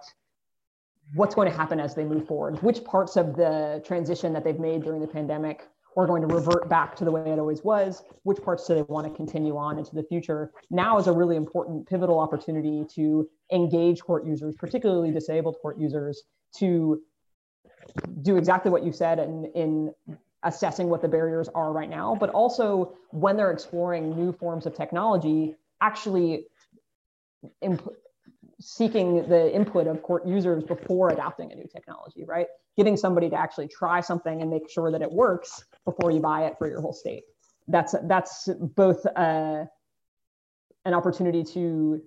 what's 1.15 1.35
going 1.35 1.49
to 1.51 1.57
happen 1.57 1.79
as 1.79 1.95
they 1.95 2.05
move 2.05 2.27
forward, 2.27 2.61
which 2.63 2.83
parts 2.85 3.17
of 3.17 3.37
the 3.37 3.83
transition 3.87 4.33
that 4.33 4.43
they've 4.43 4.59
made 4.59 4.83
during 4.83 5.01
the 5.01 5.07
pandemic 5.07 5.69
are 5.97 6.07
going 6.07 6.27
to 6.27 6.35
revert 6.35 6.69
back 6.69 6.95
to 6.97 7.05
the 7.05 7.11
way 7.11 7.31
it 7.31 7.39
always 7.39 7.63
was, 7.65 8.03
which 8.25 8.43
parts 8.43 8.67
do 8.67 8.75
they 8.75 8.83
want 8.83 9.07
to 9.07 9.13
continue 9.15 9.57
on 9.57 9.79
into 9.79 9.95
the 9.95 10.03
future. 10.03 10.51
Now 10.71 10.99
is 10.99 11.07
a 11.07 11.13
really 11.13 11.37
important 11.37 11.89
pivotal 11.89 12.19
opportunity 12.19 12.85
to 12.95 13.29
engage 13.53 14.03
court 14.03 14.27
users, 14.27 14.55
particularly 14.57 15.11
disabled 15.11 15.57
court 15.63 15.79
users, 15.79 16.23
to 16.59 17.01
do 18.23 18.37
exactly 18.37 18.71
what 18.71 18.85
you 18.85 18.93
said 18.93 19.19
in, 19.19 19.51
in 19.55 19.95
assessing 20.43 20.89
what 20.89 21.03
the 21.03 21.09
barriers 21.09 21.49
are 21.55 21.73
right 21.73 21.91
now, 21.91 22.17
but 22.19 22.31
also 22.31 22.97
when 23.11 23.37
they're 23.37 23.51
exploring 23.51 24.17
new 24.17 24.33
forms 24.33 24.67
of 24.67 24.75
technology, 24.75 25.55
actually 25.81 26.47
imp- 27.63 27.89
seeking 28.61 29.29
the 29.29 29.55
input 29.55 29.87
of 29.87 30.03
court 30.03 30.27
users 30.27 30.65
before 30.65 31.11
adopting 31.11 31.53
a 31.53 31.55
new 31.55 31.67
technology, 31.71 32.25
right? 32.25 32.47
Getting 32.77 32.97
somebody 32.97 33.29
to 33.31 33.37
actually 33.37 33.69
try 33.69 34.01
something 34.01 34.41
and 34.41 34.51
make 34.51 34.71
sure 34.71 34.91
that 34.91 35.03
it 35.03 35.11
works 35.11 35.65
before 35.85 36.11
you 36.11 36.21
buy 36.21 36.47
it 36.47 36.55
for 36.59 36.69
your 36.69 36.81
whole 36.81 36.93
state. 36.93 37.25
That's 37.69 37.95
that's 38.05 38.49
both 38.77 39.05
uh, 39.17 39.65
an 40.85 40.95
opportunity 40.95 41.43
to 41.43 42.01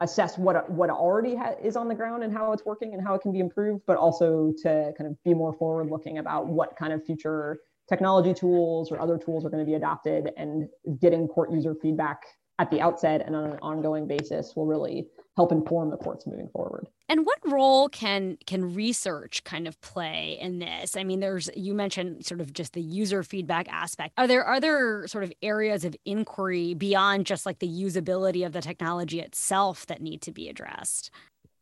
assess 0.00 0.38
what 0.38 0.70
what 0.70 0.90
already 0.90 1.34
ha- 1.34 1.54
is 1.62 1.76
on 1.76 1.88
the 1.88 1.94
ground 1.94 2.22
and 2.22 2.32
how 2.32 2.52
it's 2.52 2.64
working 2.64 2.94
and 2.94 3.02
how 3.04 3.14
it 3.14 3.20
can 3.20 3.32
be 3.32 3.40
improved, 3.40 3.82
but 3.86 3.96
also 3.96 4.52
to 4.62 4.92
kind 4.96 5.10
of 5.10 5.16
be 5.24 5.34
more 5.34 5.52
forward 5.52 5.90
looking 5.90 6.18
about 6.18 6.46
what 6.46 6.76
kind 6.76 6.92
of 6.92 7.04
future 7.04 7.58
technology 7.88 8.34
tools 8.34 8.92
or 8.92 9.00
other 9.00 9.18
tools 9.18 9.44
are 9.44 9.50
going 9.50 9.64
to 9.64 9.68
be 9.68 9.74
adopted 9.74 10.30
and 10.36 10.68
getting 11.00 11.26
court 11.26 11.50
user 11.50 11.74
feedback 11.80 12.22
at 12.58 12.70
the 12.70 12.80
outset 12.80 13.22
and 13.24 13.34
on 13.34 13.44
an 13.52 13.58
ongoing 13.62 14.06
basis 14.06 14.54
will 14.54 14.66
really 14.66 15.06
help 15.38 15.52
inform 15.52 15.88
the 15.88 15.96
courts 15.96 16.26
moving 16.26 16.48
forward. 16.48 16.88
And 17.08 17.24
what 17.24 17.38
role 17.44 17.88
can 17.88 18.38
can 18.44 18.74
research 18.74 19.44
kind 19.44 19.68
of 19.68 19.80
play 19.80 20.36
in 20.40 20.58
this? 20.58 20.96
I 20.96 21.04
mean, 21.04 21.20
there's 21.20 21.48
you 21.54 21.74
mentioned 21.74 22.26
sort 22.26 22.40
of 22.40 22.52
just 22.52 22.72
the 22.72 22.82
user 22.82 23.22
feedback 23.22 23.68
aspect. 23.68 24.14
Are 24.18 24.26
there 24.26 24.48
other 24.48 25.06
sort 25.06 25.22
of 25.22 25.32
areas 25.40 25.84
of 25.84 25.94
inquiry 26.04 26.74
beyond 26.74 27.24
just 27.24 27.46
like 27.46 27.60
the 27.60 27.68
usability 27.68 28.44
of 28.44 28.52
the 28.52 28.60
technology 28.60 29.20
itself 29.20 29.86
that 29.86 30.02
need 30.02 30.22
to 30.22 30.32
be 30.32 30.48
addressed? 30.48 31.12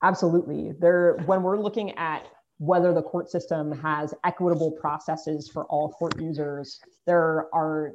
Absolutely. 0.03 0.73
There 0.73 1.19
when 1.27 1.43
we're 1.43 1.59
looking 1.59 1.91
at 1.99 2.25
whether 2.57 2.95
the 2.95 3.03
court 3.03 3.31
system 3.31 3.73
has 3.83 4.15
equitable 4.25 4.71
processes 4.71 5.51
for 5.51 5.67
all 5.67 5.91
court 5.91 6.19
users, 6.19 6.81
there 7.05 7.49
are 7.53 7.93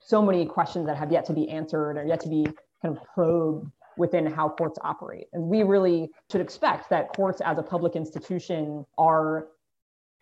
so 0.00 0.20
many 0.20 0.44
questions 0.44 0.86
that 0.86 0.96
have 0.96 1.12
yet 1.12 1.24
to 1.26 1.32
be 1.32 1.48
answered 1.48 1.98
or 1.98 2.04
yet 2.04 2.18
to 2.18 2.28
be 2.28 2.46
kind 2.82 2.96
of 2.96 2.98
probed 3.14 3.70
within 3.96 4.26
how 4.26 4.48
courts 4.48 4.78
operate. 4.82 5.26
And 5.32 5.44
we 5.44 5.62
really 5.62 6.10
should 6.30 6.40
expect 6.40 6.90
that 6.90 7.08
courts 7.08 7.40
as 7.40 7.58
a 7.58 7.62
public 7.62 7.96
institution 7.96 8.84
are 8.98 9.48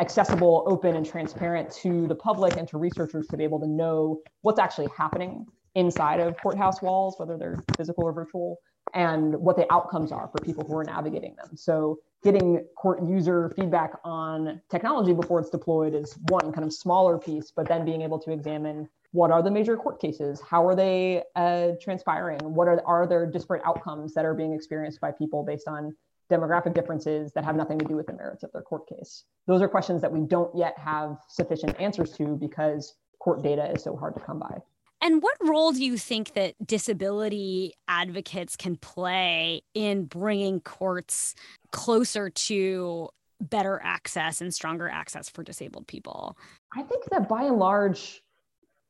accessible, 0.01 0.65
open, 0.67 0.95
and 0.95 1.05
transparent 1.05 1.71
to 1.73 2.07
the 2.07 2.15
public 2.15 2.57
and 2.57 2.69
to 2.69 2.79
researchers 2.79 3.27
to 3.29 3.37
be 3.37 3.45
able 3.45 3.59
to 3.61 3.67
know 3.67 4.21
what's 4.43 4.59
actually 4.59 4.89
happening 4.97 5.47
inside 5.75 6.21
of 6.21 6.37
courthouse 6.39 6.81
walls, 6.81 7.17
whether 7.19 7.37
they're 7.37 7.63
physical 7.77 8.05
or 8.05 8.13
virtual, 8.13 8.59
and 8.95 9.35
what 9.35 9.57
the 9.57 9.71
outcomes 9.73 10.13
are 10.13 10.29
for 10.29 10.41
people 10.45 10.65
who 10.65 10.77
are 10.77 10.85
navigating 10.85 11.35
them. 11.37 11.57
So 11.57 11.99
getting 12.23 12.65
court 12.77 13.03
user 13.07 13.53
feedback 13.55 13.93
on 14.05 14.61
technology 14.71 15.13
before 15.13 15.41
it's 15.41 15.51
deployed 15.51 15.95
is 15.95 16.17
one 16.29 16.53
kind 16.53 16.65
of 16.67 16.73
smaller 16.73 17.19
piece, 17.19 17.53
but 17.55 17.69
then 17.69 17.85
being 17.85 18.03
able 18.03 18.19
to 18.21 18.33
examine 18.33 18.89
what 19.13 19.31
are 19.31 19.43
the 19.43 19.51
major 19.51 19.77
court 19.77 20.01
cases? 20.01 20.41
How 20.41 20.67
are 20.67 20.75
they 20.75 21.23
uh, 21.35 21.73
transpiring? 21.81 22.41
What 22.43 22.69
are, 22.69 22.83
are 22.87 23.07
there 23.07 23.27
disparate 23.27 23.63
outcomes 23.65 24.15
that 24.15 24.25
are 24.25 24.35
being 24.35 24.53
experienced 24.53 25.01
by 25.01 25.13
people 25.13 25.43
based 25.43 25.67
on 25.67 25.97
demographic 26.31 26.75
differences 26.75 27.33
that 27.33 27.45
have 27.45 27.57
nothing 27.57 27.79
to 27.79 27.85
do 27.87 27.97
with 27.97 28.07
the 28.07 28.13
merits 28.13 28.43
of 28.43 28.53
their 28.53 28.63
court 28.63 28.87
case? 28.89 29.25
Those 29.47 29.63
are 29.63 29.69
questions 29.69 30.03
that 30.03 30.13
we 30.13 30.21
don't 30.21 30.55
yet 30.55 30.79
have 30.79 31.17
sufficient 31.29 31.81
answers 31.81 32.13
to 32.13 32.37
because 32.37 32.95
court 33.19 33.43
data 33.43 33.71
is 33.71 33.83
so 33.83 33.97
hard 33.97 34.15
to 34.15 34.21
come 34.21 34.39
by. 34.39 34.59
And 35.01 35.23
what 35.23 35.37
role 35.41 35.73
do 35.73 35.85
you 35.85 35.97
think 35.97 36.35
that 36.35 36.55
disability 36.65 37.73
advocates 37.87 38.57
can 38.57 38.77
play 38.77 39.63
in 39.73 40.05
bringing 40.05 40.61
courts 40.61 41.35
closer 41.71 42.29
to 42.31 43.09
better 43.41 43.81
access 43.83 44.41
and 44.41 44.53
stronger 44.53 44.89
access 44.89 45.29
for 45.29 45.45
disabled 45.45 45.87
people? 45.87 46.37
I 46.77 46.83
think 46.83 47.05
that 47.11 47.29
by 47.29 47.45
and 47.45 47.59
large, 47.59 48.23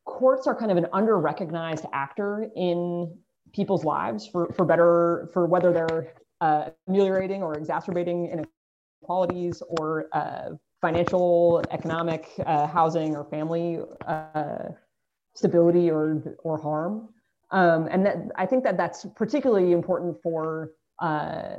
courts 0.09 0.47
are 0.47 0.55
kind 0.55 0.71
of 0.71 0.79
an 0.79 0.87
under 0.93 1.19
recognized 1.19 1.85
actor 1.93 2.51
in 2.57 3.15
people's 3.53 3.85
lives 3.85 4.27
for, 4.27 4.53
for 4.57 4.65
better, 4.65 5.29
for 5.33 5.47
whether 5.47 5.73
they're 5.73 6.15
uh, 6.41 6.71
ameliorating 6.89 7.43
or 7.43 7.55
exacerbating 7.55 8.45
inequalities 9.03 9.63
or 9.69 10.07
uh, 10.13 10.51
financial, 10.81 11.63
economic, 11.71 12.31
uh, 12.47 12.67
housing, 12.67 13.15
or 13.15 13.25
family 13.25 13.81
uh, 14.07 14.69
stability 15.35 15.91
or, 15.91 16.37
or 16.43 16.59
harm. 16.59 17.09
Um, 17.51 17.89
and 17.91 18.07
that, 18.07 18.17
I 18.37 18.47
think 18.47 18.65
that 18.65 18.77
that's 18.77 19.07
particularly 19.15 19.73
important 19.73 20.17
for 20.23 20.71
uh, 21.01 21.57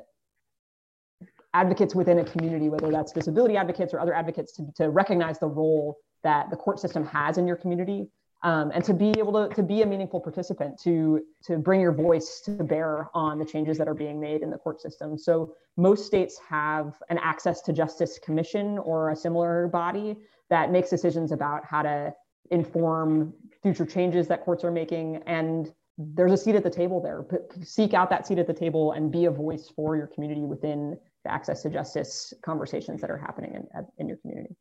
advocates 1.53 1.93
within 1.95 2.19
a 2.19 2.25
community, 2.25 2.69
whether 2.69 2.91
that's 2.91 3.11
disability 3.11 3.57
advocates 3.57 3.93
or 3.93 3.99
other 3.99 4.13
advocates, 4.13 4.53
to, 4.57 4.67
to 4.75 4.89
recognize 4.89 5.39
the 5.39 5.47
role 5.47 5.97
that 6.23 6.49
the 6.49 6.55
court 6.55 6.79
system 6.79 7.05
has 7.05 7.37
in 7.37 7.47
your 7.47 7.55
community 7.55 8.09
um, 8.43 8.71
and 8.73 8.83
to 8.85 8.93
be 8.93 9.13
able 9.17 9.33
to, 9.33 9.53
to 9.53 9.63
be 9.63 9.81
a 9.81 9.85
meaningful 9.85 10.19
participant, 10.19 10.79
to, 10.81 11.21
to 11.43 11.57
bring 11.57 11.81
your 11.81 11.91
voice 11.91 12.41
to 12.45 12.51
bear 12.51 13.09
on 13.13 13.37
the 13.37 13.45
changes 13.45 13.77
that 13.77 13.87
are 13.87 13.93
being 13.93 14.19
made 14.19 14.41
in 14.41 14.49
the 14.49 14.57
court 14.57 14.79
system. 14.79 15.17
So 15.17 15.53
most 15.75 16.05
states 16.05 16.39
have 16.49 16.93
an 17.09 17.17
access 17.17 17.61
to 17.63 17.73
justice 17.73 18.17
commission 18.19 18.77
or 18.77 19.09
a 19.09 19.15
similar 19.15 19.67
body 19.67 20.15
that 20.49 20.71
makes 20.71 20.89
decisions 20.89 21.31
about 21.31 21.65
how 21.65 21.81
to 21.81 22.13
inform 22.49 23.33
future 23.61 23.85
changes 23.85 24.27
that 24.27 24.43
courts 24.43 24.63
are 24.63 24.71
making. 24.71 25.21
And 25.25 25.71
there's 25.97 26.31
a 26.31 26.37
seat 26.37 26.55
at 26.55 26.63
the 26.63 26.69
table 26.69 27.01
there. 27.01 27.25
Seek 27.61 27.93
out 27.93 28.09
that 28.09 28.25
seat 28.25 28.39
at 28.39 28.47
the 28.47 28.53
table 28.53 28.93
and 28.93 29.11
be 29.11 29.25
a 29.25 29.31
voice 29.31 29.69
for 29.75 29.97
your 29.97 30.07
community 30.07 30.41
within 30.41 30.97
the 31.25 31.31
access 31.31 31.61
to 31.63 31.69
justice 31.69 32.33
conversations 32.41 33.01
that 33.01 33.11
are 33.11 33.17
happening 33.17 33.53
in, 33.53 33.85
in 33.97 34.07
your 34.07 34.17
community. 34.17 34.55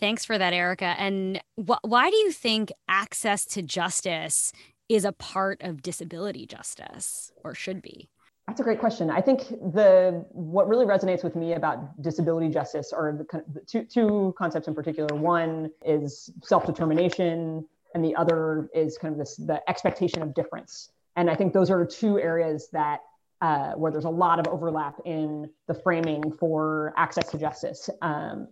Thanks 0.00 0.24
for 0.24 0.38
that, 0.38 0.52
Erica. 0.52 0.94
And 0.98 1.40
wh- 1.56 1.82
why 1.82 2.10
do 2.10 2.16
you 2.16 2.32
think 2.32 2.72
access 2.88 3.44
to 3.46 3.62
justice 3.62 4.52
is 4.88 5.04
a 5.04 5.12
part 5.12 5.60
of 5.62 5.82
disability 5.82 6.46
justice 6.46 7.32
or 7.44 7.54
should 7.54 7.82
be? 7.82 8.08
That's 8.46 8.60
a 8.60 8.62
great 8.62 8.80
question. 8.80 9.10
I 9.10 9.20
think 9.20 9.48
the 9.50 10.24
what 10.30 10.68
really 10.68 10.86
resonates 10.86 11.22
with 11.22 11.36
me 11.36 11.52
about 11.52 12.00
disability 12.00 12.48
justice 12.48 12.94
are 12.94 13.12
the, 13.12 13.44
the 13.52 13.60
two, 13.60 13.84
two 13.84 14.34
concepts 14.38 14.68
in 14.68 14.74
particular. 14.74 15.14
One 15.14 15.70
is 15.84 16.30
self-determination, 16.42 17.66
and 17.94 18.04
the 18.04 18.16
other 18.16 18.70
is 18.74 18.96
kind 18.96 19.12
of 19.12 19.18
this 19.18 19.36
the 19.36 19.60
expectation 19.68 20.22
of 20.22 20.32
difference. 20.32 20.90
And 21.16 21.28
I 21.28 21.34
think 21.34 21.52
those 21.52 21.70
are 21.70 21.84
two 21.84 22.18
areas 22.18 22.68
that 22.72 23.00
uh, 23.42 23.72
where 23.72 23.92
there's 23.92 24.06
a 24.06 24.10
lot 24.10 24.38
of 24.38 24.46
overlap 24.48 24.94
in 25.04 25.50
the 25.66 25.74
framing 25.74 26.32
for 26.32 26.94
access 26.96 27.30
to 27.32 27.38
justice. 27.38 27.90
Um, 28.00 28.48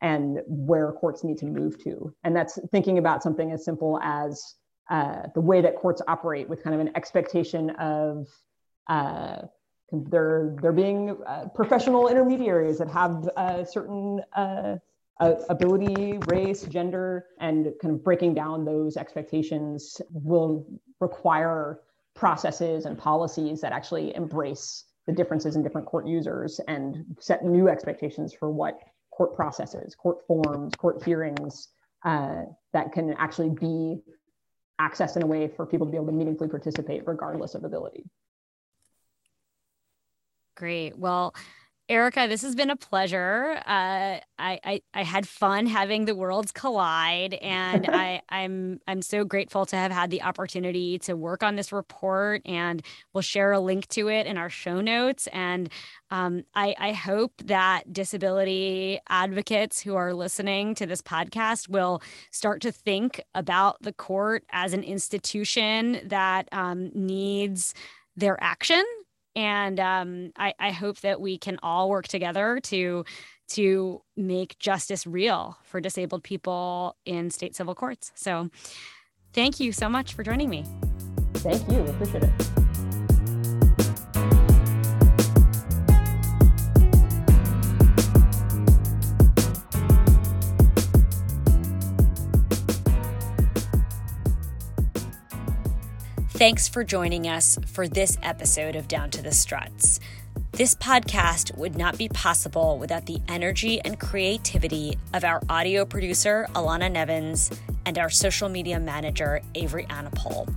and 0.00 0.40
where 0.46 0.92
courts 0.92 1.24
need 1.24 1.38
to 1.38 1.46
move 1.46 1.82
to. 1.84 2.14
And 2.24 2.34
that's 2.34 2.58
thinking 2.70 2.98
about 2.98 3.22
something 3.22 3.50
as 3.50 3.64
simple 3.64 3.98
as 4.02 4.54
uh, 4.90 5.22
the 5.34 5.40
way 5.40 5.60
that 5.60 5.76
courts 5.76 6.00
operate 6.08 6.48
with 6.48 6.62
kind 6.62 6.74
of 6.74 6.80
an 6.80 6.90
expectation 6.96 7.70
of 7.70 8.28
uh, 8.88 9.42
they're, 9.92 10.56
they're 10.60 10.72
being 10.72 11.16
uh, 11.26 11.46
professional 11.54 12.08
intermediaries 12.08 12.78
that 12.78 12.88
have 12.88 13.28
a 13.36 13.66
certain 13.66 14.20
uh, 14.34 14.76
ability, 15.20 16.18
race, 16.26 16.62
gender, 16.62 17.26
and 17.40 17.72
kind 17.82 17.94
of 17.94 18.04
breaking 18.04 18.34
down 18.34 18.64
those 18.64 18.96
expectations 18.96 20.00
will 20.10 20.66
require 21.00 21.80
processes 22.14 22.84
and 22.84 22.98
policies 22.98 23.60
that 23.60 23.72
actually 23.72 24.14
embrace 24.14 24.84
the 25.06 25.12
differences 25.12 25.56
in 25.56 25.62
different 25.62 25.86
court 25.86 26.06
users 26.06 26.60
and 26.68 27.04
set 27.18 27.44
new 27.44 27.68
expectations 27.68 28.32
for 28.32 28.50
what 28.50 28.80
court 29.18 29.34
processes, 29.34 29.96
court 29.96 30.24
forms, 30.28 30.76
court 30.76 31.02
hearings 31.04 31.68
uh, 32.04 32.42
that 32.72 32.92
can 32.92 33.12
actually 33.14 33.50
be 33.50 34.00
accessed 34.80 35.16
in 35.16 35.22
a 35.22 35.26
way 35.26 35.48
for 35.48 35.66
people 35.66 35.84
to 35.84 35.90
be 35.90 35.96
able 35.96 36.06
to 36.06 36.12
meaningfully 36.12 36.48
participate 36.48 37.02
regardless 37.04 37.56
of 37.56 37.64
ability. 37.64 38.04
Great. 40.56 40.96
Well, 40.96 41.34
Erica, 41.90 42.26
this 42.28 42.42
has 42.42 42.54
been 42.54 42.68
a 42.68 42.76
pleasure. 42.76 43.62
Uh, 43.64 44.20
I, 44.38 44.60
I, 44.62 44.82
I 44.92 45.02
had 45.04 45.26
fun 45.26 45.66
having 45.66 46.04
the 46.04 46.14
worlds 46.14 46.52
collide, 46.52 47.32
and 47.32 47.86
I 47.92 48.20
I'm 48.28 48.80
I'm 48.86 49.00
so 49.00 49.24
grateful 49.24 49.64
to 49.66 49.76
have 49.76 49.90
had 49.90 50.10
the 50.10 50.20
opportunity 50.20 50.98
to 51.00 51.14
work 51.14 51.42
on 51.42 51.56
this 51.56 51.72
report, 51.72 52.42
and 52.44 52.82
we'll 53.14 53.22
share 53.22 53.52
a 53.52 53.60
link 53.60 53.88
to 53.88 54.08
it 54.08 54.26
in 54.26 54.36
our 54.36 54.50
show 54.50 54.82
notes. 54.82 55.28
And 55.32 55.70
um, 56.10 56.44
I 56.54 56.74
I 56.78 56.92
hope 56.92 57.32
that 57.46 57.90
disability 57.90 59.00
advocates 59.08 59.80
who 59.80 59.96
are 59.96 60.12
listening 60.12 60.74
to 60.74 60.84
this 60.84 61.00
podcast 61.00 61.70
will 61.70 62.02
start 62.30 62.60
to 62.62 62.72
think 62.72 63.22
about 63.34 63.80
the 63.80 63.94
court 63.94 64.44
as 64.52 64.74
an 64.74 64.82
institution 64.82 66.00
that 66.04 66.50
um, 66.52 66.90
needs 66.94 67.72
their 68.14 68.36
action 68.44 68.84
and 69.38 69.78
um, 69.78 70.32
I, 70.36 70.52
I 70.58 70.72
hope 70.72 71.00
that 71.02 71.20
we 71.20 71.38
can 71.38 71.60
all 71.62 71.88
work 71.88 72.08
together 72.08 72.58
to 72.64 73.04
to 73.50 74.02
make 74.16 74.58
justice 74.58 75.06
real 75.06 75.56
for 75.62 75.80
disabled 75.80 76.22
people 76.22 76.96
in 77.06 77.30
state 77.30 77.54
civil 77.56 77.74
courts. 77.74 78.12
So, 78.14 78.50
thank 79.32 79.60
you 79.60 79.70
so 79.72 79.88
much 79.88 80.12
for 80.12 80.24
joining 80.24 80.50
me. 80.50 80.66
Thank 81.34 81.70
you. 81.70 81.80
Appreciate 81.82 82.24
it. 82.24 82.57
Thanks 96.38 96.68
for 96.68 96.84
joining 96.84 97.26
us 97.26 97.58
for 97.66 97.88
this 97.88 98.16
episode 98.22 98.76
of 98.76 98.86
Down 98.86 99.10
to 99.10 99.20
the 99.20 99.32
Struts. 99.32 99.98
This 100.52 100.76
podcast 100.76 101.58
would 101.58 101.76
not 101.76 101.98
be 101.98 102.08
possible 102.08 102.78
without 102.78 103.06
the 103.06 103.18
energy 103.26 103.80
and 103.80 103.98
creativity 103.98 104.96
of 105.12 105.24
our 105.24 105.42
audio 105.48 105.84
producer, 105.84 106.46
Alana 106.52 106.92
Nevins, 106.92 107.50
and 107.86 107.98
our 107.98 108.08
social 108.08 108.48
media 108.48 108.78
manager, 108.78 109.40
Avery 109.56 109.86
Anapol. 109.86 110.54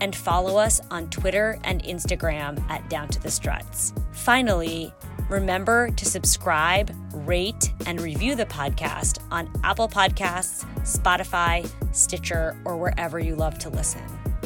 and 0.00 0.16
follow 0.16 0.58
us 0.58 0.80
on 0.90 1.08
Twitter 1.10 1.60
and 1.62 1.80
Instagram 1.84 2.60
at 2.68 2.90
Down 2.90 3.06
to 3.08 3.22
the 3.22 3.30
Struts. 3.30 3.94
Finally, 4.10 4.92
remember 5.30 5.90
to 5.92 6.04
subscribe, 6.04 6.92
rate, 7.14 7.72
and 7.86 8.00
review 8.00 8.34
the 8.34 8.46
podcast 8.46 9.18
on 9.30 9.48
Apple 9.62 9.88
Podcasts, 9.88 10.64
Spotify, 10.80 11.70
Stitcher, 11.94 12.60
or 12.64 12.76
wherever 12.76 13.20
you 13.20 13.36
love 13.36 13.60
to 13.60 13.68
listen. 13.68 14.02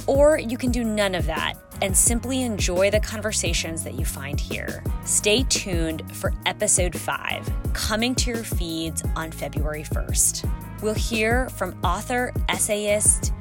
Or 0.06 0.38
you 0.38 0.58
can 0.58 0.70
do 0.72 0.84
none 0.84 1.14
of 1.14 1.24
that 1.24 1.54
and 1.80 1.96
simply 1.96 2.42
enjoy 2.42 2.90
the 2.90 3.00
conversations 3.00 3.82
that 3.84 3.94
you 3.94 4.04
find 4.04 4.38
here. 4.38 4.84
Stay 5.06 5.42
tuned 5.44 6.14
for 6.14 6.34
episode 6.44 6.94
5, 6.94 7.50
coming 7.72 8.14
to 8.16 8.30
your 8.30 8.44
feeds 8.44 9.02
on 9.14 9.32
February 9.32 9.84
1st. 9.84 10.65
We'll 10.82 10.94
hear 10.94 11.48
from 11.50 11.78
author, 11.82 12.32
essayist, 12.48 13.32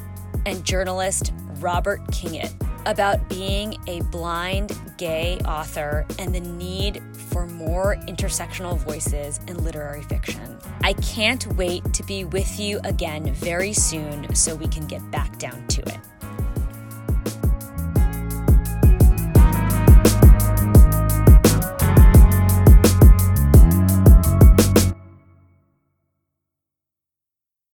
and 0.45 0.63
journalist 0.63 1.33
Robert 1.59 2.05
Kingett 2.11 2.53
about 2.85 3.27
being 3.29 3.77
a 3.87 4.01
blind 4.03 4.77
gay 4.97 5.39
author 5.45 6.05
and 6.19 6.33
the 6.33 6.39
need 6.39 7.01
for 7.13 7.47
more 7.47 7.97
intersectional 8.07 8.77
voices 8.77 9.39
in 9.47 9.63
literary 9.63 10.03
fiction. 10.03 10.57
I 10.83 10.93
can't 10.93 11.45
wait 11.55 11.93
to 11.93 12.03
be 12.03 12.25
with 12.25 12.59
you 12.59 12.79
again 12.83 13.33
very 13.33 13.73
soon 13.73 14.33
so 14.35 14.55
we 14.55 14.67
can 14.67 14.85
get 14.85 15.09
back 15.11 15.37
down 15.39 15.67
to 15.67 15.81
it. 15.81 15.99